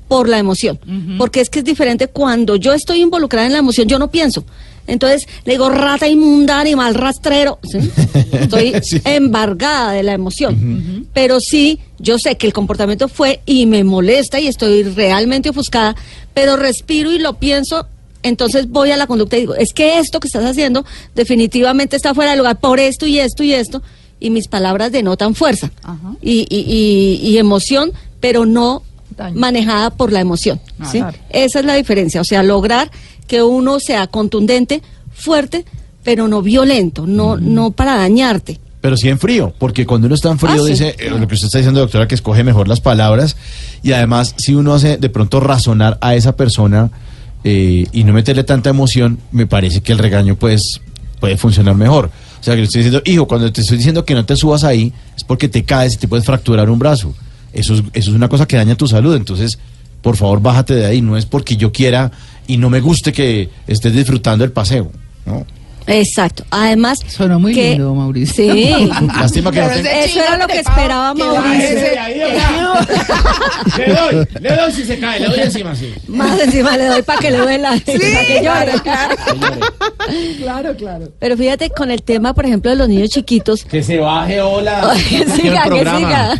por 0.06 0.28
la 0.28 0.38
emoción. 0.38 0.78
Porque 1.18 1.40
es 1.40 1.50
que 1.50 1.58
es 1.58 1.64
diferente 1.64 2.06
cuando 2.06 2.54
yo 2.54 2.72
estoy 2.72 3.00
involucrada 3.00 3.46
en 3.46 3.52
la 3.52 3.58
emoción, 3.58 3.88
yo 3.88 3.98
no 3.98 4.08
pienso. 4.12 4.44
Entonces 4.86 5.26
le 5.44 5.54
digo 5.54 5.68
rata 5.68 6.06
inmunda, 6.06 6.60
animal 6.60 6.94
rastrero. 6.94 7.58
¿sí? 7.68 7.78
Estoy 8.32 8.72
Sí. 8.84 9.00
embargada 9.04 9.90
de 9.90 10.04
la 10.04 10.12
emoción. 10.12 11.08
Pero 11.12 11.40
sí, 11.40 11.80
yo 11.98 12.18
sé 12.20 12.36
que 12.36 12.46
el 12.46 12.52
comportamiento 12.52 13.08
fue 13.08 13.40
y 13.46 13.66
me 13.66 13.82
molesta 13.82 14.38
y 14.38 14.46
estoy 14.46 14.84
realmente 14.84 15.48
ofuscada, 15.48 15.96
pero 16.34 16.56
respiro 16.56 17.10
y 17.10 17.18
lo 17.18 17.32
pienso. 17.34 17.86
Entonces 18.22 18.68
voy 18.68 18.92
a 18.92 18.96
la 18.96 19.08
conducta 19.08 19.36
y 19.36 19.40
digo, 19.40 19.56
es 19.56 19.72
que 19.72 19.98
esto 19.98 20.20
que 20.20 20.28
estás 20.28 20.44
haciendo 20.44 20.84
definitivamente 21.16 21.96
está 21.96 22.14
fuera 22.14 22.30
de 22.32 22.36
lugar 22.36 22.60
por 22.60 22.78
esto 22.78 23.06
y 23.06 23.18
esto 23.18 23.42
y 23.42 23.52
esto. 23.54 23.82
Y 24.20 24.30
mis 24.30 24.46
palabras 24.48 24.92
denotan 24.92 25.34
fuerza 25.34 25.70
Ajá. 25.82 26.14
y, 26.22 26.46
y- 26.48 27.20
y- 27.22 27.28
y 27.28 27.38
emoción, 27.38 27.92
pero 28.20 28.46
no 28.46 28.82
Daño. 29.16 29.38
manejada 29.38 29.90
por 29.90 30.12
la 30.12 30.20
emoción. 30.20 30.60
Ah, 30.78 30.88
¿sí? 30.90 30.98
claro. 30.98 31.16
Esa 31.30 31.60
es 31.60 31.64
la 31.64 31.74
diferencia, 31.74 32.20
o 32.20 32.24
sea, 32.24 32.42
lograr 32.42 32.90
que 33.26 33.42
uno 33.42 33.80
sea 33.80 34.06
contundente, 34.06 34.82
fuerte, 35.12 35.64
pero 36.04 36.28
no 36.28 36.42
violento, 36.42 37.06
no, 37.06 37.36
no 37.36 37.72
para 37.72 37.96
dañarte. 37.96 38.60
Pero 38.80 38.96
sí 38.96 39.08
en 39.08 39.18
frío, 39.18 39.52
porque 39.58 39.84
cuando 39.84 40.06
uno 40.06 40.14
está 40.14 40.30
en 40.30 40.38
frío 40.38 40.52
Ah, 40.54 40.58
sí. 40.64 40.70
dice 40.70 40.94
eh, 40.98 41.10
lo 41.10 41.26
que 41.26 41.34
usted 41.34 41.46
está 41.46 41.58
diciendo, 41.58 41.80
doctora, 41.80 42.06
que 42.06 42.14
escoge 42.14 42.44
mejor 42.44 42.68
las 42.68 42.80
palabras 42.80 43.36
y 43.82 43.92
además 43.92 44.34
si 44.38 44.54
uno 44.54 44.74
hace 44.74 44.96
de 44.98 45.08
pronto 45.08 45.40
razonar 45.40 45.98
a 46.00 46.14
esa 46.14 46.36
persona 46.36 46.90
eh, 47.42 47.86
y 47.92 48.04
no 48.04 48.12
meterle 48.12 48.44
tanta 48.44 48.70
emoción, 48.70 49.18
me 49.32 49.46
parece 49.46 49.80
que 49.80 49.90
el 49.92 49.98
regaño 49.98 50.36
pues 50.36 50.80
puede 51.18 51.36
funcionar 51.36 51.74
mejor. 51.74 52.10
O 52.40 52.44
sea, 52.44 52.54
que 52.54 52.60
le 52.60 52.66
estoy 52.66 52.82
diciendo, 52.84 53.02
hijo, 53.06 53.26
cuando 53.26 53.50
te 53.50 53.60
estoy 53.62 53.78
diciendo 53.78 54.04
que 54.04 54.14
no 54.14 54.24
te 54.24 54.36
subas 54.36 54.62
ahí 54.62 54.92
es 55.16 55.24
porque 55.24 55.48
te 55.48 55.64
caes 55.64 55.94
y 55.94 55.96
te 55.96 56.06
puedes 56.06 56.24
fracturar 56.24 56.70
un 56.70 56.78
brazo. 56.78 57.12
Eso 57.56 57.74
es, 57.74 57.82
eso 57.94 58.10
es 58.10 58.16
una 58.16 58.28
cosa 58.28 58.46
que 58.46 58.56
daña 58.56 58.76
tu 58.76 58.86
salud, 58.86 59.16
entonces 59.16 59.58
por 60.02 60.16
favor 60.16 60.40
bájate 60.40 60.74
de 60.74 60.86
ahí, 60.86 61.00
no 61.00 61.16
es 61.16 61.26
porque 61.26 61.56
yo 61.56 61.72
quiera 61.72 62.12
y 62.46 62.58
no 62.58 62.70
me 62.70 62.80
guste 62.80 63.12
que 63.12 63.50
estés 63.66 63.92
disfrutando 63.92 64.44
el 64.44 64.52
paseo. 64.52 64.92
¿no? 65.24 65.44
Exacto. 65.86 66.44
Además, 66.50 66.98
Sonó 67.06 67.38
muy 67.38 67.54
que- 67.54 67.70
lindo, 67.70 67.94
Mauricio. 67.94 68.52
Sí. 68.52 68.90
Lástima 69.16 69.50
que 69.52 69.60
no 69.60 69.68
tenga... 69.68 70.00
Eso 70.04 70.20
era 70.20 70.36
lo 70.36 70.46
que 70.46 70.58
esperaba 70.60 71.14
que 71.14 71.24
Mauricio. 71.24 71.76
Le 73.76 73.86
doy, 73.94 74.26
le 74.40 74.56
doy 74.56 74.72
si 74.72 74.84
se 74.84 74.98
cae, 74.98 75.20
le 75.20 75.26
doy 75.28 75.40
encima 75.40 75.72
así. 75.72 75.92
Más 76.08 76.40
encima 76.40 76.76
le 76.76 76.86
doy 76.86 77.02
para 77.02 77.18
que 77.20 77.30
le 77.30 77.38
duela, 77.38 77.70
para 77.70 77.84
que 78.24 78.40
llore. 78.42 78.72
Claro, 80.38 80.76
claro. 80.76 81.08
Pero 81.18 81.36
fíjate 81.36 81.70
con 81.70 81.90
el 81.90 82.02
tema, 82.02 82.32
por 82.32 82.46
ejemplo, 82.46 82.70
de 82.70 82.76
los 82.76 82.88
niños 82.88 83.10
chiquitos. 83.10 83.64
Que 83.64 83.82
se 83.82 83.98
baje, 83.98 84.40
hola. 84.40 84.94
que 85.08 85.26
siga, 85.30 85.64
que 85.64 85.78
siga. 85.80 86.34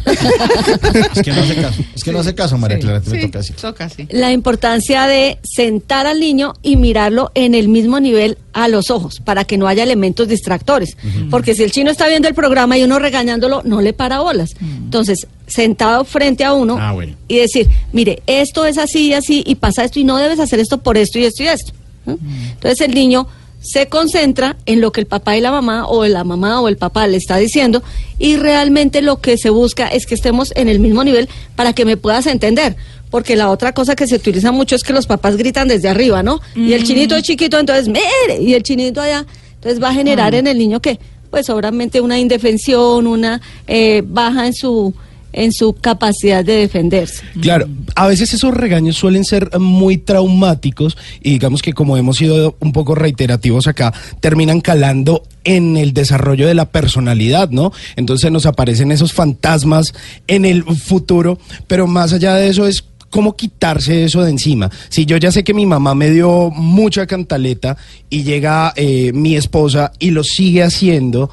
Es 1.14 1.22
que 1.22 1.32
no 1.32 1.42
hace 1.42 1.54
caso. 1.56 1.82
Es 1.94 2.04
que 2.04 2.12
no 2.12 2.18
hace 2.20 2.34
caso, 2.34 2.58
María 2.58 2.78
Clara, 2.78 3.00
te 3.00 3.10
me 3.10 3.22
toca 3.26 3.38
así. 3.40 3.52
toca 3.54 3.84
así. 3.86 4.06
la 4.10 4.30
importancia 4.32 5.06
de 5.08 5.38
sentar 5.42 6.06
al 6.06 6.20
niño 6.20 6.52
y 6.62 6.76
mirarlo 6.76 7.32
en 7.34 7.54
el 7.56 7.66
mismo 7.68 7.98
nivel 7.98 8.38
a 8.52 8.68
los 8.68 8.90
ojos 8.90 9.20
para 9.20 9.35
que 9.44 9.58
no 9.58 9.66
haya 9.68 9.82
elementos 9.82 10.28
distractores. 10.28 10.96
Porque 11.30 11.54
si 11.54 11.62
el 11.62 11.70
chino 11.72 11.90
está 11.90 12.08
viendo 12.08 12.28
el 12.28 12.34
programa 12.34 12.78
y 12.78 12.84
uno 12.84 12.98
regañándolo, 12.98 13.62
no 13.64 13.80
le 13.82 13.92
para 13.92 14.20
bolas. 14.20 14.54
Entonces, 14.60 15.26
sentado 15.46 16.04
frente 16.04 16.44
a 16.44 16.52
uno 16.54 16.76
Ah, 16.80 16.92
bueno. 16.92 17.16
y 17.28 17.36
decir, 17.38 17.68
mire, 17.92 18.22
esto 18.26 18.64
es 18.64 18.78
así 18.78 19.08
y 19.08 19.12
así 19.14 19.42
y 19.46 19.56
pasa 19.56 19.84
esto 19.84 20.00
y 20.00 20.04
no 20.04 20.16
debes 20.16 20.40
hacer 20.40 20.58
esto 20.60 20.78
por 20.78 20.96
esto 20.96 21.18
y 21.18 21.24
esto 21.24 21.42
y 21.42 21.48
esto. 21.48 21.72
Entonces 22.06 22.80
el 22.80 22.94
niño 22.94 23.26
se 23.60 23.88
concentra 23.88 24.56
en 24.66 24.80
lo 24.80 24.92
que 24.92 25.00
el 25.00 25.06
papá 25.06 25.36
y 25.36 25.40
la 25.40 25.50
mamá 25.50 25.86
o 25.88 26.04
la 26.06 26.22
mamá 26.22 26.60
o 26.60 26.68
el 26.68 26.76
papá 26.76 27.06
le 27.08 27.16
está 27.16 27.36
diciendo 27.36 27.82
y 28.18 28.36
realmente 28.36 29.02
lo 29.02 29.20
que 29.20 29.36
se 29.38 29.50
busca 29.50 29.88
es 29.88 30.06
que 30.06 30.14
estemos 30.14 30.52
en 30.54 30.68
el 30.68 30.78
mismo 30.78 31.02
nivel 31.02 31.28
para 31.56 31.72
que 31.72 31.84
me 31.84 31.96
puedas 31.96 32.26
entender. 32.26 32.76
Porque 33.10 33.36
la 33.36 33.50
otra 33.50 33.72
cosa 33.72 33.94
que 33.94 34.06
se 34.06 34.16
utiliza 34.16 34.52
mucho 34.52 34.76
es 34.76 34.82
que 34.82 34.92
los 34.92 35.06
papás 35.06 35.36
gritan 35.36 35.68
desde 35.68 35.88
arriba, 35.88 36.22
¿no? 36.22 36.40
Y 36.54 36.72
el 36.72 36.84
chinito 36.84 37.16
es 37.16 37.22
chiquito, 37.22 37.58
entonces, 37.58 37.88
mire, 37.88 38.42
y 38.42 38.54
el 38.54 38.62
chinito 38.62 39.00
allá, 39.00 39.24
entonces 39.54 39.82
va 39.82 39.90
a 39.90 39.94
generar 39.94 40.34
en 40.34 40.46
el 40.46 40.58
niño 40.58 40.80
que, 40.80 40.98
pues 41.30 41.48
obviamente 41.50 42.00
una 42.00 42.18
indefensión, 42.18 43.06
una 43.06 43.40
eh, 43.66 44.02
baja 44.04 44.46
en 44.46 44.54
su 44.54 44.94
en 45.36 45.52
su 45.52 45.74
capacidad 45.74 46.44
de 46.44 46.54
defenderse. 46.54 47.22
Claro, 47.40 47.68
a 47.94 48.08
veces 48.08 48.32
esos 48.32 48.54
regaños 48.54 48.96
suelen 48.96 49.24
ser 49.24 49.56
muy 49.58 49.98
traumáticos 49.98 50.96
y 51.20 51.32
digamos 51.32 51.62
que 51.62 51.74
como 51.74 51.96
hemos 51.96 52.16
sido 52.16 52.56
un 52.58 52.72
poco 52.72 52.94
reiterativos 52.94 53.66
acá, 53.66 53.92
terminan 54.20 54.60
calando 54.60 55.22
en 55.44 55.76
el 55.76 55.92
desarrollo 55.92 56.46
de 56.46 56.54
la 56.54 56.70
personalidad, 56.70 57.50
¿no? 57.50 57.72
Entonces 57.96 58.32
nos 58.32 58.46
aparecen 58.46 58.90
esos 58.90 59.12
fantasmas 59.12 59.94
en 60.26 60.46
el 60.46 60.64
futuro, 60.64 61.38
pero 61.66 61.86
más 61.86 62.14
allá 62.14 62.34
de 62.34 62.48
eso 62.48 62.66
es 62.66 62.84
cómo 63.16 63.34
quitarse 63.34 64.04
eso 64.04 64.20
de 64.20 64.30
encima. 64.30 64.70
Si 64.90 65.06
yo 65.06 65.16
ya 65.16 65.32
sé 65.32 65.42
que 65.42 65.54
mi 65.54 65.64
mamá 65.64 65.94
me 65.94 66.10
dio 66.10 66.50
mucha 66.50 67.06
cantaleta 67.06 67.78
y 68.10 68.24
llega 68.24 68.74
eh, 68.76 69.10
mi 69.14 69.36
esposa 69.36 69.90
y 69.98 70.10
lo 70.10 70.22
sigue 70.22 70.62
haciendo 70.62 71.30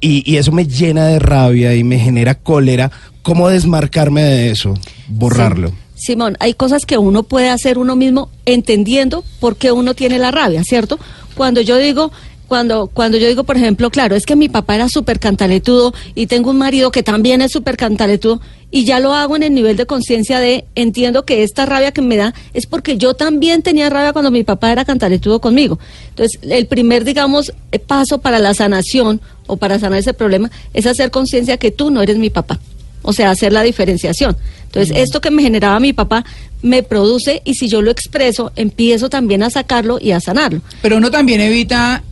y, 0.00 0.36
eso 0.36 0.50
me 0.50 0.66
llena 0.66 1.08
de 1.08 1.18
rabia 1.18 1.74
y 1.74 1.84
me 1.84 1.98
genera 1.98 2.36
cólera, 2.36 2.90
¿cómo 3.20 3.50
desmarcarme 3.50 4.22
de 4.22 4.50
eso? 4.50 4.72
Borrarlo. 5.08 5.72
Simón, 5.94 6.38
hay 6.40 6.54
cosas 6.54 6.86
que 6.86 6.96
uno 6.96 7.22
puede 7.22 7.50
hacer 7.50 7.76
uno 7.76 7.96
mismo 7.96 8.30
entendiendo 8.46 9.22
por 9.38 9.56
qué 9.56 9.72
uno 9.72 9.92
tiene 9.92 10.18
la 10.18 10.30
rabia, 10.30 10.64
¿cierto? 10.64 10.98
Cuando 11.34 11.60
yo 11.60 11.76
digo, 11.76 12.12
cuando, 12.48 12.86
cuando 12.86 13.18
yo 13.18 13.26
digo, 13.26 13.44
por 13.44 13.56
ejemplo, 13.56 13.90
claro, 13.90 14.14
es 14.16 14.26
que 14.26 14.36
mi 14.36 14.48
papá 14.48 14.74
era 14.76 14.88
súper 14.88 15.18
cantaletudo 15.18 15.94
y 16.14 16.26
tengo 16.26 16.50
un 16.50 16.58
marido 16.58 16.90
que 16.90 17.02
también 17.02 17.42
es 17.42 17.52
súper 17.52 17.76
cantaletudo 17.76 18.40
y 18.70 18.84
ya 18.84 19.00
lo 19.00 19.14
hago 19.14 19.36
en 19.36 19.42
el 19.42 19.54
nivel 19.54 19.76
de 19.76 19.86
conciencia 19.86 20.38
de 20.38 20.64
entiendo 20.74 21.24
que 21.24 21.42
esta 21.42 21.66
rabia 21.66 21.92
que 21.92 22.02
me 22.02 22.16
da 22.16 22.34
es 22.52 22.66
porque 22.66 22.96
yo 22.96 23.14
también 23.14 23.62
tenía 23.62 23.88
rabia 23.90 24.12
cuando 24.12 24.30
mi 24.30 24.44
papá 24.44 24.72
era 24.72 24.84
cantaletudo 24.84 25.40
conmigo. 25.40 25.78
Entonces, 26.10 26.40
el 26.42 26.66
primer, 26.66 27.04
digamos, 27.04 27.52
paso 27.86 28.18
para 28.18 28.38
la 28.38 28.54
sanación 28.54 29.20
o 29.46 29.56
para 29.56 29.78
sanar 29.78 30.00
ese 30.00 30.14
problema 30.14 30.50
es 30.74 30.86
hacer 30.86 31.10
conciencia 31.10 31.56
que 31.56 31.70
tú 31.70 31.90
no 31.90 32.02
eres 32.02 32.18
mi 32.18 32.30
papá. 32.30 32.58
O 33.02 33.12
sea, 33.12 33.30
hacer 33.30 33.52
la 33.52 33.62
diferenciación. 33.62 34.36
Entonces, 34.64 34.96
esto 34.96 35.20
que 35.20 35.30
me 35.30 35.42
generaba 35.42 35.78
mi 35.78 35.92
papá 35.92 36.24
me 36.60 36.82
produce 36.82 37.40
y 37.44 37.54
si 37.54 37.68
yo 37.68 37.80
lo 37.82 37.90
expreso, 37.90 38.52
empiezo 38.56 39.08
también 39.08 39.42
a 39.42 39.50
sacarlo 39.50 39.98
y 40.00 40.10
a 40.10 40.20
sanarlo. 40.20 40.60
Pero 40.82 40.96
uno 40.96 41.10
también 41.10 41.40
evita, 41.40 42.02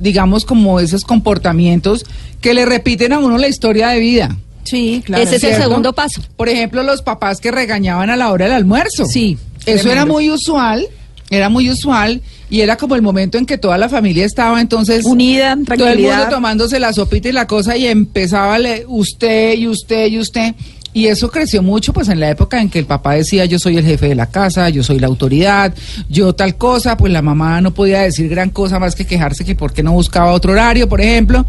digamos, 0.00 0.44
como 0.44 0.80
esos 0.80 1.04
comportamientos 1.04 2.04
que 2.40 2.54
le 2.54 2.64
repiten 2.66 3.12
a 3.12 3.18
uno 3.18 3.38
la 3.38 3.48
historia 3.48 3.88
de 3.88 4.00
vida. 4.00 4.36
Sí, 4.64 5.02
claro. 5.04 5.22
Ese 5.22 5.36
es 5.36 5.44
el 5.44 5.56
segundo 5.56 5.92
paso. 5.94 6.22
Por 6.36 6.48
ejemplo, 6.48 6.82
los 6.82 7.02
papás 7.02 7.38
que 7.40 7.50
regañaban 7.50 8.10
a 8.10 8.16
la 8.16 8.30
hora 8.30 8.44
del 8.46 8.54
almuerzo. 8.54 9.06
Sí, 9.06 9.38
Eso 9.66 9.90
era 9.90 10.06
muy 10.06 10.30
usual, 10.30 10.86
era 11.30 11.48
muy 11.48 11.70
usual 11.70 12.20
y 12.50 12.60
era 12.60 12.76
como 12.76 12.94
el 12.94 13.02
momento 13.02 13.38
en 13.38 13.46
que 13.46 13.58
toda 13.58 13.78
la 13.78 13.88
familia 13.88 14.24
estaba 14.24 14.60
entonces 14.60 15.04
Unida, 15.04 15.52
en 15.52 15.64
todo 15.64 15.86
el 15.88 15.98
mundo 16.00 16.28
tomándose 16.30 16.80
la 16.80 16.92
sopita 16.92 17.28
y 17.28 17.32
la 17.32 17.46
cosa 17.46 17.76
y 17.76 17.86
empezaba 17.86 18.58
le- 18.58 18.84
usted 18.88 19.54
y 19.56 19.68
usted 19.68 20.06
y 20.08 20.18
usted 20.18 20.54
y 20.92 21.06
eso 21.06 21.30
creció 21.30 21.62
mucho 21.62 21.92
pues 21.92 22.08
en 22.08 22.18
la 22.18 22.30
época 22.30 22.60
en 22.60 22.68
que 22.68 22.80
el 22.80 22.86
papá 22.86 23.14
decía 23.14 23.44
yo 23.44 23.58
soy 23.58 23.76
el 23.76 23.84
jefe 23.84 24.08
de 24.08 24.14
la 24.14 24.26
casa, 24.26 24.68
yo 24.70 24.82
soy 24.82 24.98
la 24.98 25.06
autoridad, 25.06 25.74
yo 26.08 26.34
tal 26.34 26.56
cosa, 26.56 26.96
pues 26.96 27.12
la 27.12 27.22
mamá 27.22 27.60
no 27.60 27.72
podía 27.72 28.02
decir 28.02 28.28
gran 28.28 28.50
cosa 28.50 28.78
más 28.78 28.94
que 28.94 29.06
quejarse 29.06 29.44
que 29.44 29.54
por 29.54 29.72
qué 29.72 29.82
no 29.82 29.92
buscaba 29.92 30.32
otro 30.32 30.52
horario, 30.52 30.88
por 30.88 31.00
ejemplo, 31.00 31.46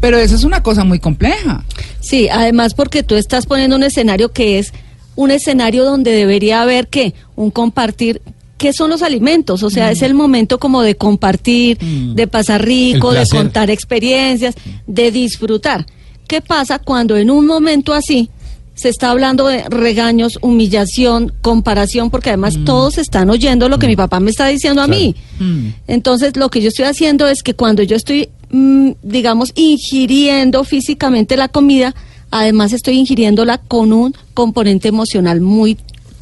pero 0.00 0.18
eso 0.18 0.34
es 0.34 0.44
una 0.44 0.62
cosa 0.62 0.84
muy 0.84 1.00
compleja. 1.00 1.64
Sí, 2.00 2.28
además 2.28 2.74
porque 2.74 3.02
tú 3.02 3.16
estás 3.16 3.46
poniendo 3.46 3.76
un 3.76 3.82
escenario 3.82 4.30
que 4.30 4.58
es 4.58 4.72
un 5.16 5.30
escenario 5.30 5.84
donde 5.84 6.12
debería 6.12 6.62
haber 6.62 6.88
que 6.88 7.14
un 7.36 7.50
compartir. 7.50 8.22
¿Qué 8.58 8.72
son 8.72 8.88
los 8.90 9.02
alimentos? 9.02 9.62
O 9.62 9.70
sea, 9.70 9.90
es 9.90 10.00
el 10.02 10.14
momento 10.14 10.58
como 10.58 10.82
de 10.82 10.94
compartir, 10.94 11.76
de 11.78 12.26
pasar 12.28 12.64
rico, 12.64 13.12
de 13.12 13.26
contar 13.26 13.68
experiencias, 13.68 14.54
de 14.86 15.10
disfrutar. 15.10 15.84
¿Qué 16.28 16.40
pasa 16.40 16.78
cuando 16.78 17.16
en 17.16 17.30
un 17.30 17.46
momento 17.46 17.92
así 17.92 18.30
se 18.74 18.88
está 18.88 19.10
hablando 19.10 19.46
de 19.46 19.62
regaños, 19.68 20.38
humillación, 20.42 21.32
comparación? 21.42 22.10
Porque 22.10 22.30
además 22.30 22.58
todos 22.64 22.98
están 22.98 23.30
oyendo 23.30 23.68
lo 23.68 23.78
que 23.78 23.86
mi 23.86 23.96
papá 23.96 24.20
me 24.20 24.30
está 24.30 24.46
diciendo 24.48 24.82
a 24.82 24.86
mí. 24.86 25.14
Mm. 25.38 25.68
Entonces, 25.86 26.36
lo 26.36 26.48
que 26.50 26.60
yo 26.60 26.68
estoy 26.68 26.86
haciendo 26.86 27.28
es 27.28 27.42
que 27.42 27.54
cuando 27.54 27.82
yo 27.82 27.94
estoy, 27.96 28.28
mm, 28.50 28.90
digamos, 29.02 29.52
ingiriendo 29.54 30.64
físicamente 30.64 31.36
la 31.36 31.48
comida, 31.48 31.94
además 32.30 32.72
estoy 32.72 32.98
ingiriéndola 32.98 33.58
con 33.58 33.92
un 33.92 34.14
componente 34.34 34.88
emocional 34.88 35.40
muy 35.40 35.76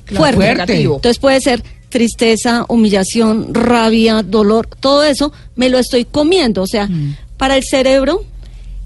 Claro, 0.05 0.37
fuerte. 0.37 0.55
fuerte. 0.57 0.83
Entonces 0.83 1.19
puede 1.19 1.41
ser 1.41 1.63
tristeza, 1.89 2.65
humillación, 2.69 3.55
rabia, 3.55 4.23
dolor, 4.23 4.69
todo 4.81 5.05
eso 5.05 5.33
me 5.57 5.69
lo 5.69 5.79
estoy 5.79 6.05
comiendo. 6.05 6.63
O 6.63 6.67
sea, 6.67 6.89
para 7.37 7.57
el 7.57 7.63
cerebro, 7.65 8.25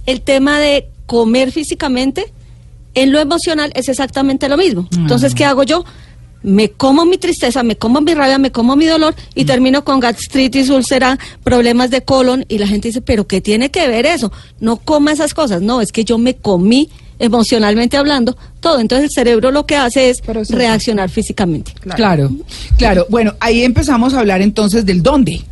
el 0.07 0.21
tema 0.23 0.59
de 0.61 0.89
comer 1.07 1.53
físicamente, 1.53 2.33
en 2.97 3.13
lo 3.13 3.21
emocional 3.21 3.71
es 3.77 3.89
exactamente 3.89 4.49
lo 4.49 4.57
mismo. 4.57 4.89
Entonces, 4.97 5.35
¿qué 5.35 5.45
hago 5.45 5.63
yo? 5.63 5.85
Me 6.43 6.71
como 6.71 7.05
mi 7.05 7.19
tristeza, 7.19 7.63
me 7.63 7.77
como 7.77 8.01
mi 8.01 8.15
rabia, 8.15 8.39
me 8.39 8.51
como 8.51 8.75
mi 8.75 8.87
dolor 8.87 9.15
y 9.35 9.45
termino 9.45 9.85
con 9.85 10.01
gastritis, 10.01 10.71
úlcera, 10.71 11.19
problemas 11.45 11.91
de 11.91 12.03
colon 12.03 12.45
y 12.49 12.59
la 12.59 12.67
gente 12.67 12.89
dice, 12.89 13.03
pero 13.03 13.27
¿qué 13.27 13.41
tiene 13.41 13.71
que 13.71 13.87
ver 13.87 14.07
eso? 14.07 14.33
No 14.61 14.77
coma 14.79 15.13
esas 15.13 15.35
cosas. 15.35 15.61
No, 15.61 15.81
es 15.81 15.93
que 15.93 16.05
yo 16.05 16.19
me 16.19 16.37
comí 16.37 16.89
emocionalmente 17.19 17.99
hablando 17.99 18.37
todo. 18.61 18.81
Entonces 18.81 19.11
el 19.11 19.11
cerebro 19.11 19.51
lo 19.51 19.67
que 19.67 19.77
hace 19.77 20.11
es 20.11 20.23
reaccionar 20.49 21.11
físicamente. 21.11 21.73
Claro. 21.81 22.31
claro, 22.79 23.07
Bueno, 23.11 23.35
ahí 23.41 23.63
empezamos 23.63 24.15
a 24.15 24.21
hablar 24.21 24.41
entonces 24.41 24.87
del 24.87 25.03
dónde. 25.03 25.43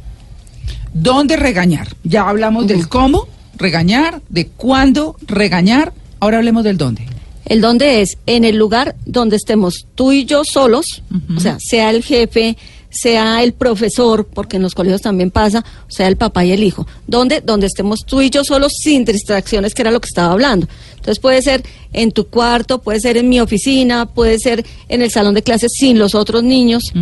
¿Dónde 0.94 1.36
regañar? 1.36 1.88
Ya 2.04 2.26
hablamos 2.26 2.66
del 2.66 2.88
cómo 2.88 3.26
regañar, 3.56 4.22
de 4.30 4.46
cuándo 4.46 5.16
regañar. 5.26 5.92
Ahora 6.20 6.38
hablemos 6.38 6.64
del 6.64 6.78
dónde. 6.78 7.13
El 7.46 7.60
donde 7.60 8.00
es 8.00 8.16
en 8.26 8.44
el 8.44 8.56
lugar 8.56 8.96
donde 9.04 9.36
estemos 9.36 9.86
tú 9.94 10.12
y 10.12 10.24
yo 10.24 10.44
solos, 10.44 11.02
o 11.36 11.40
sea, 11.40 11.58
sea 11.60 11.90
el 11.90 12.02
jefe, 12.02 12.56
sea 12.94 13.42
el 13.42 13.52
profesor, 13.52 14.26
porque 14.32 14.56
en 14.56 14.62
los 14.62 14.74
colegios 14.74 15.02
también 15.02 15.30
pasa, 15.30 15.64
sea, 15.88 16.06
el 16.06 16.16
papá 16.16 16.44
y 16.44 16.52
el 16.52 16.62
hijo. 16.62 16.86
Donde, 17.06 17.40
donde 17.40 17.66
estemos 17.66 18.04
tú 18.06 18.20
y 18.20 18.30
yo 18.30 18.44
solos 18.44 18.72
sin 18.80 19.04
distracciones, 19.04 19.74
que 19.74 19.82
era 19.82 19.90
lo 19.90 20.00
que 20.00 20.06
estaba 20.06 20.32
hablando. 20.32 20.68
Entonces 20.94 21.18
puede 21.18 21.42
ser 21.42 21.64
en 21.92 22.12
tu 22.12 22.28
cuarto, 22.28 22.80
puede 22.80 23.00
ser 23.00 23.16
en 23.16 23.28
mi 23.28 23.40
oficina, 23.40 24.06
puede 24.06 24.38
ser 24.38 24.64
en 24.88 25.02
el 25.02 25.10
salón 25.10 25.34
de 25.34 25.42
clases 25.42 25.72
sin 25.76 25.98
los 25.98 26.14
otros 26.14 26.42
niños, 26.42 26.92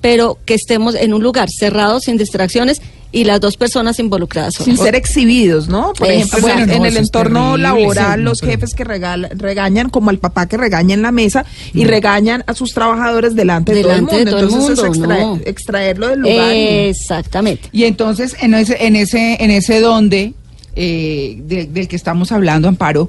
pero 0.00 0.38
que 0.44 0.54
estemos 0.54 0.94
en 0.94 1.14
un 1.14 1.22
lugar 1.22 1.48
cerrado, 1.50 2.00
sin 2.00 2.18
distracciones 2.18 2.82
y 3.10 3.24
las 3.24 3.40
dos 3.40 3.56
personas 3.56 3.98
involucradas. 3.98 4.54
sin 4.54 4.76
ser 4.76 4.94
exhibidos, 4.94 5.68
¿no? 5.68 5.92
Por 5.94 6.08
ejemplo, 6.10 6.40
Bueno, 6.42 6.70
en 6.70 6.78
no, 6.80 6.84
el 6.84 6.96
entorno 6.98 7.40
terrible, 7.56 7.62
laboral, 7.62 8.18
sí, 8.18 8.24
los 8.24 8.40
pero- 8.40 8.52
jefes 8.52 8.74
que 8.74 8.84
regala- 8.84 9.30
regañan, 9.34 9.88
como 9.88 10.10
el 10.10 10.18
papá 10.18 10.46
que 10.46 10.56
regaña 10.58 10.92
en 10.94 11.00
la 11.02 11.10
mesa 11.10 11.46
y 11.72 11.84
regañan 11.84 12.44
a 12.46 12.52
sus 12.54 12.74
trabajadores 12.74 13.34
delante, 13.34 13.72
Delante 13.72 14.16
de 14.16 14.24
de 14.26 14.30
todo 14.30 14.40
el 14.40 14.48
todo 14.48 14.58
el 14.58 14.66
mundo. 14.66 14.82
Entonces, 14.82 15.00
mundo, 15.00 15.16
es 15.16 15.18
extraer- 15.18 15.38
no. 15.44 15.50
extraerlo 15.50 16.08
del 16.08 16.20
lugar. 16.20 16.52
Exactamente. 16.52 17.68
Y 17.72 17.84
entonces 17.84 18.36
en 18.40 18.52
ese, 18.54 18.76
en 18.86 18.96
ese, 18.96 19.42
en 19.42 19.50
ese 19.50 19.80
dónde 19.80 20.34
eh, 20.76 21.38
de- 21.44 21.64
del 21.66 21.88
que 21.88 21.96
estamos 21.96 22.30
hablando, 22.30 22.68
Amparo, 22.68 23.08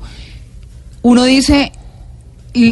uno 1.02 1.24
dice 1.26 1.72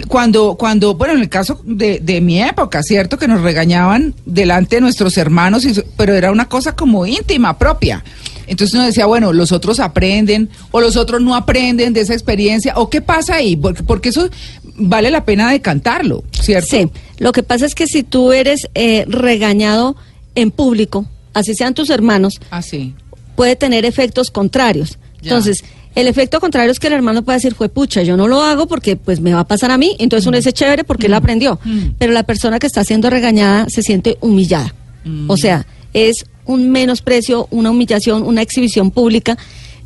cuando, 0.07 0.55
cuando, 0.55 0.95
bueno, 0.95 1.13
en 1.13 1.21
el 1.21 1.29
caso 1.29 1.61
de, 1.63 1.99
de 1.99 2.21
mi 2.21 2.41
época, 2.41 2.81
¿cierto? 2.83 3.17
Que 3.17 3.27
nos 3.27 3.41
regañaban 3.41 4.15
delante 4.25 4.77
de 4.77 4.81
nuestros 4.81 5.17
hermanos, 5.17 5.65
y 5.65 5.73
pero 5.95 6.13
era 6.15 6.31
una 6.31 6.49
cosa 6.49 6.75
como 6.75 7.05
íntima, 7.05 7.57
propia. 7.57 8.03
Entonces 8.47 8.73
uno 8.73 8.85
decía, 8.85 9.05
bueno, 9.05 9.33
los 9.33 9.51
otros 9.51 9.79
aprenden 9.79 10.49
o 10.71 10.79
los 10.79 10.95
otros 10.95 11.21
no 11.21 11.35
aprenden 11.35 11.93
de 11.93 12.01
esa 12.01 12.13
experiencia, 12.13 12.73
o 12.77 12.89
qué 12.89 13.01
pasa 13.01 13.35
ahí, 13.35 13.55
porque, 13.55 13.83
porque 13.83 14.09
eso 14.09 14.29
vale 14.75 15.11
la 15.11 15.25
pena 15.25 15.51
decantarlo, 15.51 16.23
¿cierto? 16.31 16.69
Sí, 16.69 16.89
lo 17.17 17.31
que 17.31 17.43
pasa 17.43 17.65
es 17.65 17.75
que 17.75 17.87
si 17.87 18.03
tú 18.03 18.31
eres 18.31 18.67
eh, 18.73 19.05
regañado 19.07 19.95
en 20.35 20.51
público, 20.51 21.05
así 21.33 21.55
sean 21.55 21.73
tus 21.73 21.89
hermanos, 21.89 22.39
Así. 22.49 22.95
puede 23.35 23.55
tener 23.55 23.85
efectos 23.85 24.31
contrarios. 24.31 24.97
Ya. 25.21 25.31
Entonces, 25.31 25.63
el 25.95 26.07
efecto 26.07 26.39
contrario 26.39 26.71
es 26.71 26.79
que 26.79 26.87
el 26.87 26.93
hermano 26.93 27.23
puede 27.23 27.37
decir, 27.37 27.55
fue 27.55 27.69
pucha, 27.69 28.03
yo 28.03 28.17
no 28.17 28.27
lo 28.27 28.41
hago 28.41 28.67
porque 28.67 28.95
pues 28.95 29.19
me 29.19 29.33
va 29.33 29.41
a 29.41 29.47
pasar 29.47 29.71
a 29.71 29.77
mí, 29.77 29.95
entonces 29.99 30.27
uno 30.27 30.37
dice 30.37 30.53
chévere 30.53 30.83
porque 30.83 31.07
él 31.07 31.13
aprendió, 31.13 31.59
Mm. 31.63 31.95
pero 31.97 32.13
la 32.13 32.23
persona 32.23 32.59
que 32.59 32.67
está 32.67 32.83
siendo 32.83 33.09
regañada 33.09 33.69
se 33.69 33.81
siente 33.81 34.17
humillada. 34.21 34.73
Mm. 35.03 35.29
O 35.29 35.37
sea, 35.37 35.65
es 35.93 36.25
un 36.45 36.69
menosprecio, 36.69 37.47
una 37.51 37.71
humillación, 37.71 38.23
una 38.23 38.41
exhibición 38.41 38.91
pública. 38.91 39.37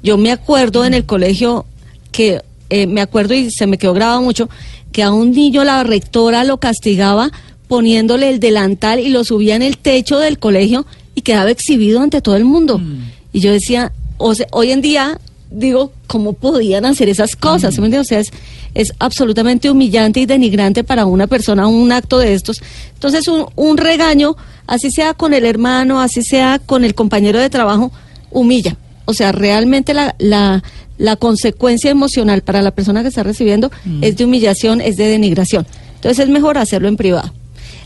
Yo 0.04 0.18
me 0.18 0.32
acuerdo 0.32 0.86
en 0.86 0.94
el 0.94 1.06
colegio 1.06 1.66
que, 2.12 2.42
eh, 2.70 2.88
me 2.88 3.02
acuerdo 3.02 3.34
y 3.34 3.50
se 3.52 3.68
me 3.68 3.78
quedó 3.78 3.94
grabado 3.94 4.22
mucho, 4.22 4.50
que 4.92 5.04
a 5.04 5.12
un 5.12 5.32
niño 5.32 5.64
la 5.64 5.84
rectora 5.84 6.44
lo 6.44 6.58
castigaba 6.58 7.32
poniéndole 7.68 8.30
el 8.30 8.40
delantal 8.40 9.00
y 9.00 9.10
lo 9.10 9.24
subía 9.24 9.56
en 9.56 9.62
el 9.62 9.78
techo 9.78 10.20
del 10.20 10.40
colegio 10.40 10.86
y 11.16 11.22
quedaba 11.22 11.50
exhibido 11.52 12.02
ante 12.02 12.22
todo 12.22 12.36
el 12.36 12.44
mundo. 12.44 12.80
Mm. 12.80 13.10
Y 13.34 13.40
yo 13.40 13.52
decía, 13.52 13.94
o 14.18 14.36
sea, 14.36 14.48
hoy 14.52 14.72
en 14.72 14.82
día 14.82 15.20
digo, 15.52 15.92
¿cómo 16.08 16.34
podían 16.34 16.86
hacer 16.86 17.10
esas 17.10 17.36
cosas? 17.36 17.76
¿Sí 17.76 17.82
me 17.82 17.88
entiendes? 17.88 18.08
O 18.08 18.10
sea, 18.10 18.20
es, 18.20 18.32
es 18.74 18.94
absolutamente 19.00 19.70
humillante 19.70 20.22
y 20.22 20.26
denigrante 20.26 20.84
para 20.84 21.06
una 21.06 21.28
persona 21.28 21.68
un 21.68 21.92
acto 21.92 22.18
de 22.20 22.34
estos. 22.34 22.62
Entonces, 22.94 23.28
un, 23.28 23.46
un 23.56 23.78
regaño, 23.78 24.36
así 24.66 24.90
sea 24.92 25.14
con 25.14 25.34
el 25.34 25.46
hermano, 25.46 26.02
así 26.02 26.24
sea 26.24 26.60
con 26.60 26.84
el 26.84 26.96
compañero 26.96 27.40
de 27.40 27.50
trabajo, 27.50 27.92
humilla. 28.32 28.78
O 29.06 29.14
sea, 29.14 29.32
realmente 29.32 29.94
la, 29.94 30.16
la, 30.20 30.64
la 30.98 31.16
consecuencia 31.18 31.92
emocional 31.92 32.42
para 32.42 32.62
la 32.62 32.72
persona 32.72 33.02
que 33.02 33.10
está 33.10 33.24
recibiendo 33.24 33.72
es 34.02 34.16
de 34.16 34.26
humillación, 34.26 34.80
es 34.80 34.96
de 34.96 35.08
denigración. 35.08 35.68
Entonces, 35.96 36.26
es 36.26 36.30
mejor 36.30 36.58
hacerlo 36.58 36.88
en 36.88 36.98
privado. 36.98 37.34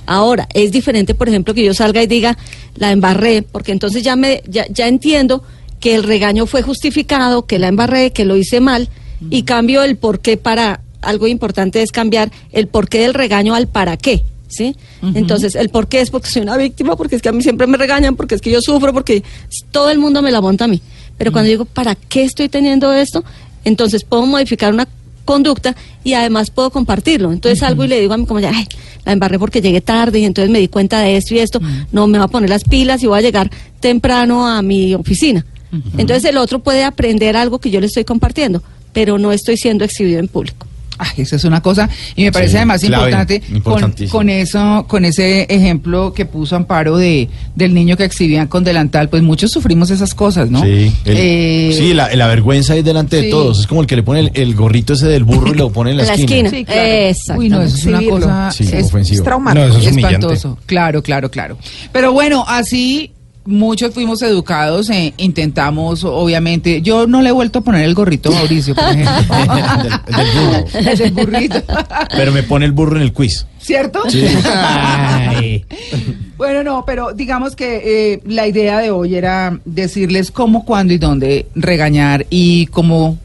Ahora, 0.06 0.48
es 0.54 0.72
diferente, 0.72 1.16
por 1.16 1.30
ejemplo, 1.30 1.56
que 1.56 1.66
yo 1.66 1.74
salga 1.74 2.04
y 2.04 2.08
diga, 2.08 2.38
la 2.76 2.92
embarré, 2.92 3.42
porque 3.42 3.72
entonces 3.72 4.04
ya, 4.04 4.16
me, 4.16 4.44
ya, 4.48 4.68
ya 4.70 4.88
entiendo 4.88 5.44
que 5.80 5.96
el 5.96 6.04
regaño 6.04 6.46
fue 6.46 6.62
justificado, 6.62 7.46
que 7.46 7.60
la 7.60 7.68
embarré, 7.68 8.12
que 8.12 8.26
lo 8.26 8.38
hice 8.38 8.60
mal, 8.60 8.90
y 9.30 9.44
cambio 9.44 9.84
el 9.84 9.96
por 9.98 10.20
qué 10.20 10.38
para, 10.38 10.82
algo 11.02 11.28
importante 11.28 11.82
es 11.82 11.92
cambiar 11.92 12.32
el 12.52 12.68
porqué 12.68 13.00
del 13.00 13.14
regaño 13.14 13.56
al 13.56 13.68
para 13.68 13.98
qué. 13.98 14.24
¿Sí? 14.48 14.76
Entonces, 15.02 15.56
el 15.56 15.70
por 15.70 15.88
qué 15.88 16.02
es 16.02 16.12
porque 16.12 16.30
soy 16.30 16.44
una 16.44 16.56
víctima, 16.56 16.96
porque 16.96 17.16
es 17.16 17.22
que 17.22 17.30
a 17.30 17.32
mí 17.32 17.42
siempre 17.42 17.68
me 17.68 17.78
regañan, 17.78 18.16
porque 18.16 18.36
es 18.36 18.42
que 18.42 18.52
yo 18.52 18.62
sufro, 18.62 18.94
porque 18.94 19.24
todo 19.72 19.90
el 19.90 20.00
mundo 20.00 20.22
me 20.22 20.32
la 20.32 20.40
monta 20.40 20.66
a 20.66 20.68
mí. 20.68 20.82
Pero 21.18 21.32
cuando 21.32 21.50
digo, 21.50 21.66
¿para 21.66 21.96
qué 21.96 22.24
estoy 22.24 22.48
teniendo 22.48 22.94
esto? 22.94 23.24
Entonces 23.64 24.04
puedo 24.04 24.26
modificar 24.26 24.74
una 24.74 24.88
conducta 25.26 25.76
y 26.04 26.14
además 26.14 26.52
puedo 26.52 26.70
compartirlo. 26.70 27.32
Entonces 27.32 27.60
salgo 27.60 27.84
y 27.84 27.88
le 27.88 28.00
digo 28.00 28.14
a 28.14 28.18
mi 28.18 28.26
compañera, 28.26 28.54
ay, 28.56 28.68
la 29.04 29.12
embarré 29.12 29.40
porque 29.40 29.62
llegué 29.62 29.82
tarde 29.82 30.20
y 30.20 30.26
entonces 30.26 30.52
me 30.52 30.60
di 30.60 30.68
cuenta 30.68 31.00
de 31.00 31.18
esto 31.18 31.34
y 31.34 31.40
esto, 31.40 31.60
no 31.92 32.08
me 32.08 32.20
va 32.20 32.26
a 32.26 32.30
poner 32.30 32.50
las 32.50 32.64
pilas 32.64 33.04
y 33.04 33.08
voy 33.08 33.20
a 33.20 33.22
llegar 33.22 33.50
temprano 33.80 34.48
a 34.48 34.62
mi 34.62 34.94
oficina. 34.94 35.46
Entonces 35.98 36.26
el 36.30 36.38
otro 36.38 36.60
puede 36.60 36.84
aprender 36.84 37.36
algo 37.38 37.60
que 37.60 37.70
yo 37.72 37.80
le 37.80 37.88
estoy 37.88 38.04
compartiendo, 38.06 38.62
pero 38.94 39.18
no 39.18 39.32
estoy 39.32 39.58
siendo 39.58 39.84
exhibido 39.86 40.20
en 40.20 40.28
público. 40.28 40.68
Ay, 40.98 41.10
eso 41.24 41.36
es 41.36 41.44
una 41.44 41.62
cosa 41.62 41.90
y 42.16 42.24
me 42.24 42.32
parece 42.32 42.52
Sí, 42.52 42.56
además 42.56 42.80
clave, 42.82 43.42
importante 43.50 44.08
con, 44.08 44.30
eso, 44.30 44.86
con 44.88 45.04
ese 45.04 45.46
ejemplo 45.54 46.14
que 46.14 46.26
puso 46.26 46.56
Amparo 46.56 46.96
de 46.96 47.28
del 47.54 47.74
niño 47.74 47.98
que 47.98 48.06
exhibían 48.06 48.48
con 48.48 48.64
delantal, 48.64 49.10
pues 49.10 49.22
muchos 49.22 49.52
sufrimos 49.52 49.90
esas 49.90 50.14
cosas, 50.16 50.50
¿no? 50.50 50.62
Sí, 50.64 50.94
el- 51.04 51.18
Eh, 51.18 51.76
sí 51.78 51.94
la, 51.94 52.16
la 52.16 52.28
vergüenza 52.28 52.72
ahí 52.76 52.82
delante 52.82 53.20
sí. 53.20 53.26
de 53.26 53.30
todos. 53.32 53.60
Es 53.60 53.68
como 53.68 53.82
el 53.82 53.88
que 53.88 53.98
le 53.98 54.04
pone 54.04 54.22
el, 54.22 54.32
el 54.36 54.56
gorrito 54.56 54.94
ese 54.94 55.08
del 55.08 55.26
burro 55.26 55.54
y 55.54 55.58
lo 55.58 55.70
pone 55.70 55.92
en 55.92 55.98
la, 55.98 56.04
En 56.08 56.08
la 56.08 56.16
esquina. 56.16 56.50
Sí, 56.50 56.64
claro. 56.64 56.82
Exactamente. 56.82 57.40
Uy, 57.44 57.50
no, 57.50 57.62
eso 57.62 57.76
es 57.76 57.86
una 57.88 58.02
cosa 58.10 58.52
Sí, 58.52 58.64
es. 58.72 58.94
Es 59.12 59.22
traumático. 59.22 59.66
No, 59.66 59.70
eso 59.72 59.80
es 59.80 59.92
humillante. 59.92 60.16
espantoso. 60.16 60.58
Claro, 60.66 61.04
claro, 61.04 61.30
claro. 61.30 61.58
Pero 61.92 62.14
bueno, 62.14 62.46
así 62.48 63.12
muchos 63.46 63.94
fuimos 63.94 64.22
educados, 64.22 64.90
eh, 64.90 65.14
intentamos, 65.18 66.04
obviamente. 66.04 66.82
Yo 66.82 67.08
no 67.08 67.22
le 67.22 67.30
he 67.30 67.32
vuelto 67.32 67.60
a 67.60 67.62
poner 67.62 67.84
el 67.84 67.94
gorrito 67.94 68.30
a 68.30 68.34
Mauricio, 68.34 68.76
por 68.76 68.84
ejemplo. 68.90 69.36
del, 70.08 70.16
del 70.16 70.28
burro. 70.36 70.92
El 70.92 70.98
del 70.98 71.12
burrito. 71.12 71.64
Pero 72.16 72.32
me 72.32 72.44
pone 72.44 72.66
el 72.66 72.72
burro 72.72 72.98
en 72.98 73.04
el 73.04 73.14
quiz. 73.14 73.46
¿Cierto? 73.60 74.04
Ay. 74.46 75.66
Bueno, 76.38 76.64
no, 76.64 76.84
pero 76.86 77.14
digamos 77.14 77.56
que 77.56 78.14
eh, 78.14 78.22
la 78.26 78.48
idea 78.48 78.80
de 78.80 78.92
hoy 78.92 79.16
era 79.16 79.60
decirles 79.66 80.32
cómo, 80.32 80.66
cuándo 80.66 80.94
y 80.94 80.98
dónde 80.98 81.48
regañar 81.56 82.28
y 82.30 82.68
cómo, 82.68 83.18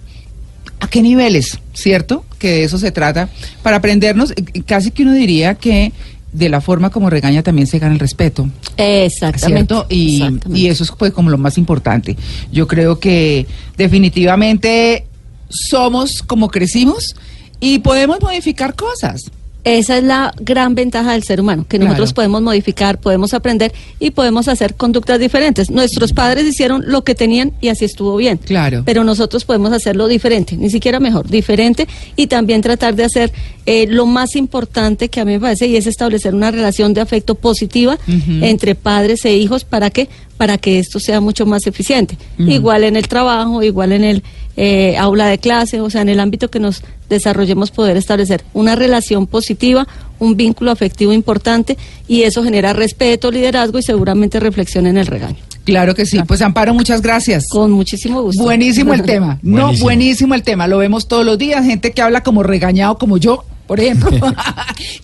a 0.80 0.88
qué 0.88 1.02
niveles, 1.02 1.58
¿cierto? 1.74 2.24
Que 2.38 2.48
de 2.52 2.64
eso 2.64 2.78
se 2.78 2.90
trata, 2.90 3.28
para 3.62 3.76
aprendernos, 3.76 4.32
casi 4.64 4.92
que 4.92 5.02
uno 5.02 5.12
diría 5.12 5.56
que 5.56 5.92
de 6.32 6.48
la 6.48 6.60
forma 6.60 6.90
como 6.90 7.10
regaña 7.10 7.42
también 7.42 7.66
se 7.66 7.78
gana 7.78 7.94
el 7.94 8.00
respeto. 8.00 8.48
Exactamente. 8.76 9.74
¿cierto? 9.74 9.86
Y, 9.88 10.22
Exactamente. 10.22 10.60
y 10.60 10.66
eso 10.68 10.84
es 10.84 10.92
pues 10.92 11.12
como 11.12 11.30
lo 11.30 11.38
más 11.38 11.58
importante. 11.58 12.16
Yo 12.52 12.66
creo 12.66 12.98
que 12.98 13.46
definitivamente 13.76 15.06
somos 15.48 16.22
como 16.22 16.48
crecimos 16.48 17.16
y 17.58 17.80
podemos 17.80 18.20
modificar 18.20 18.74
cosas. 18.74 19.30
Esa 19.64 19.98
es 19.98 20.04
la 20.04 20.32
gran 20.40 20.74
ventaja 20.74 21.12
del 21.12 21.22
ser 21.22 21.40
humano, 21.40 21.66
que 21.68 21.76
Claro. 21.76 21.90
nosotros 21.90 22.12
podemos 22.14 22.40
modificar, 22.42 22.98
podemos 22.98 23.34
aprender 23.34 23.72
y 23.98 24.10
podemos 24.10 24.48
hacer 24.48 24.74
conductas 24.74 25.20
diferentes. 25.20 25.70
Nuestros 25.70 26.12
padres 26.12 26.44
hicieron 26.46 26.82
lo 26.86 27.04
que 27.04 27.14
tenían 27.14 27.52
y 27.60 27.68
así 27.68 27.84
estuvo 27.84 28.16
bien. 28.16 28.38
Claro. 28.38 28.82
Pero 28.86 29.04
nosotros 29.04 29.44
podemos 29.44 29.72
hacerlo 29.72 30.08
diferente, 30.08 30.56
ni 30.56 30.70
siquiera 30.70 30.98
mejor, 31.00 31.28
diferente 31.28 31.86
y 32.16 32.26
también 32.26 32.62
tratar 32.62 32.94
de 32.94 33.04
hacer 33.04 33.32
eh, 33.66 33.86
lo 33.86 34.06
más 34.06 34.34
importante 34.36 35.08
que 35.08 35.20
a 35.20 35.24
mí 35.24 35.32
me 35.32 35.40
parece 35.40 35.66
y 35.66 35.76
es 35.76 35.86
establecer 35.86 36.34
una 36.34 36.50
relación 36.50 36.94
de 36.94 37.00
afecto 37.02 37.34
positiva 37.34 37.98
entre 38.40 38.74
padres 38.74 39.24
e 39.24 39.36
hijos 39.36 39.64
para 39.64 39.90
que 39.90 40.08
para 40.36 40.56
que 40.56 40.78
esto 40.78 40.98
sea 41.00 41.20
mucho 41.20 41.44
más 41.44 41.66
eficiente. 41.66 42.16
Igual 42.38 42.84
en 42.84 42.96
el 42.96 43.06
trabajo, 43.08 43.62
igual 43.62 43.92
en 43.92 44.04
el 44.04 44.22
eh, 44.56 44.96
aula 44.98 45.26
de 45.26 45.38
clase, 45.38 45.80
o 45.80 45.90
sea, 45.90 46.02
en 46.02 46.08
el 46.08 46.20
ámbito 46.20 46.50
que 46.50 46.60
nos 46.60 46.82
desarrollemos 47.08 47.70
poder 47.70 47.96
establecer 47.96 48.44
una 48.52 48.76
relación 48.76 49.26
positiva, 49.26 49.86
un 50.18 50.36
vínculo 50.36 50.70
afectivo 50.70 51.12
importante 51.12 51.76
y 52.08 52.22
eso 52.22 52.42
genera 52.42 52.72
respeto, 52.72 53.30
liderazgo 53.30 53.78
y 53.78 53.82
seguramente 53.82 54.38
reflexión 54.40 54.86
en 54.86 54.98
el 54.98 55.06
regaño. 55.06 55.38
Claro 55.64 55.94
que 55.94 56.06
sí. 56.06 56.18
Pues 56.26 56.40
Amparo, 56.42 56.74
muchas 56.74 57.02
gracias. 57.02 57.46
Con 57.50 57.70
muchísimo 57.70 58.22
gusto. 58.22 58.42
Buenísimo 58.42 58.94
el 58.94 59.02
tema. 59.04 59.38
No, 59.42 59.62
Buenísimo. 59.62 59.84
buenísimo 59.84 60.34
el 60.34 60.42
tema. 60.42 60.66
Lo 60.66 60.78
vemos 60.78 61.06
todos 61.06 61.24
los 61.24 61.36
días. 61.38 61.64
Gente 61.64 61.92
que 61.92 62.02
habla 62.02 62.22
como 62.22 62.42
regañado, 62.42 62.96
como 62.98 63.18
yo, 63.18 63.44
por 63.70 63.78
ejemplo. 63.78 64.10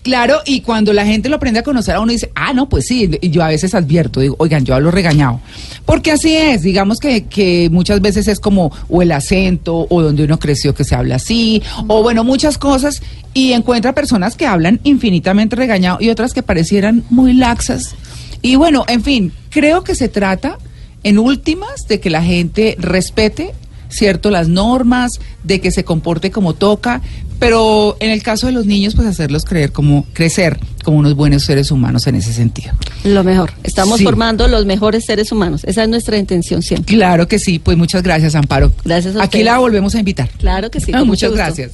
claro, 0.03 0.41
y 0.45 0.59
cuando 0.59 0.91
la 0.91 1.05
gente 1.05 1.29
lo 1.29 1.37
aprende 1.37 1.61
a 1.61 1.63
conocer 1.63 1.95
a 1.95 2.01
uno 2.01 2.11
dice, 2.11 2.33
ah, 2.35 2.51
no, 2.51 2.67
pues 2.67 2.85
sí. 2.85 3.09
Y 3.21 3.29
yo 3.29 3.41
a 3.41 3.47
veces 3.47 3.73
advierto, 3.73 4.19
digo, 4.19 4.35
oigan, 4.39 4.65
yo 4.65 4.75
hablo 4.75 4.91
regañado. 4.91 5.39
Porque 5.85 6.11
así 6.11 6.35
es. 6.35 6.63
Digamos 6.63 6.99
que, 6.99 7.27
que 7.27 7.69
muchas 7.71 8.01
veces 8.01 8.27
es 8.27 8.41
como 8.41 8.73
o 8.89 9.01
el 9.01 9.13
acento 9.13 9.87
o 9.89 10.01
donde 10.01 10.25
uno 10.25 10.37
creció 10.37 10.75
que 10.75 10.83
se 10.83 10.95
habla 10.95 11.15
así. 11.15 11.63
O 11.87 12.03
bueno, 12.03 12.25
muchas 12.25 12.57
cosas. 12.57 13.01
Y 13.33 13.53
encuentra 13.53 13.95
personas 13.95 14.35
que 14.35 14.45
hablan 14.45 14.81
infinitamente 14.83 15.55
regañado 15.55 15.99
y 16.01 16.09
otras 16.09 16.33
que 16.33 16.43
parecieran 16.43 17.05
muy 17.09 17.31
laxas. 17.31 17.95
Y 18.41 18.57
bueno, 18.57 18.83
en 18.89 19.01
fin, 19.01 19.31
creo 19.49 19.85
que 19.85 19.95
se 19.95 20.09
trata, 20.09 20.57
en 21.03 21.19
últimas, 21.19 21.87
de 21.87 22.01
que 22.01 22.09
la 22.09 22.21
gente 22.21 22.75
respete, 22.79 23.53
¿cierto?, 23.87 24.29
las 24.29 24.49
normas, 24.49 25.21
de 25.43 25.61
que 25.61 25.71
se 25.71 25.85
comporte 25.85 26.31
como 26.31 26.53
toca, 26.53 27.01
pero 27.39 27.97
en 27.99 28.11
el 28.11 28.23
caso 28.23 28.47
de 28.47 28.53
los 28.53 28.65
niños, 28.65 28.95
pues 28.95 29.07
hacerlos 29.07 29.45
creer 29.45 29.71
como 29.71 30.05
crecer 30.13 30.59
como 30.83 30.99
unos 30.99 31.15
buenos 31.15 31.43
seres 31.43 31.69
humanos 31.71 32.07
en 32.07 32.15
ese 32.15 32.31
sentido. 32.31 32.71
Lo 33.03 33.23
mejor. 33.23 33.51
Estamos 33.63 34.01
formando 34.01 34.47
los 34.47 34.65
mejores 34.65 35.05
seres 35.05 35.31
humanos. 35.31 35.63
Esa 35.65 35.83
es 35.83 35.89
nuestra 35.89 36.17
intención 36.17 36.61
siempre. 36.61 36.95
Claro 36.95 37.27
que 37.27 37.39
sí. 37.39 37.59
Pues 37.59 37.77
muchas 37.77 38.03
gracias, 38.03 38.35
Amparo. 38.35 38.71
Gracias 38.85 39.15
a 39.15 39.23
Aquí 39.23 39.43
la 39.43 39.57
volvemos 39.57 39.95
a 39.95 39.99
invitar. 39.99 40.29
Claro 40.37 40.71
que 40.71 40.79
sí. 40.79 40.91
Ah, 40.93 41.03
muchas 41.03 41.33
gracias. 41.33 41.71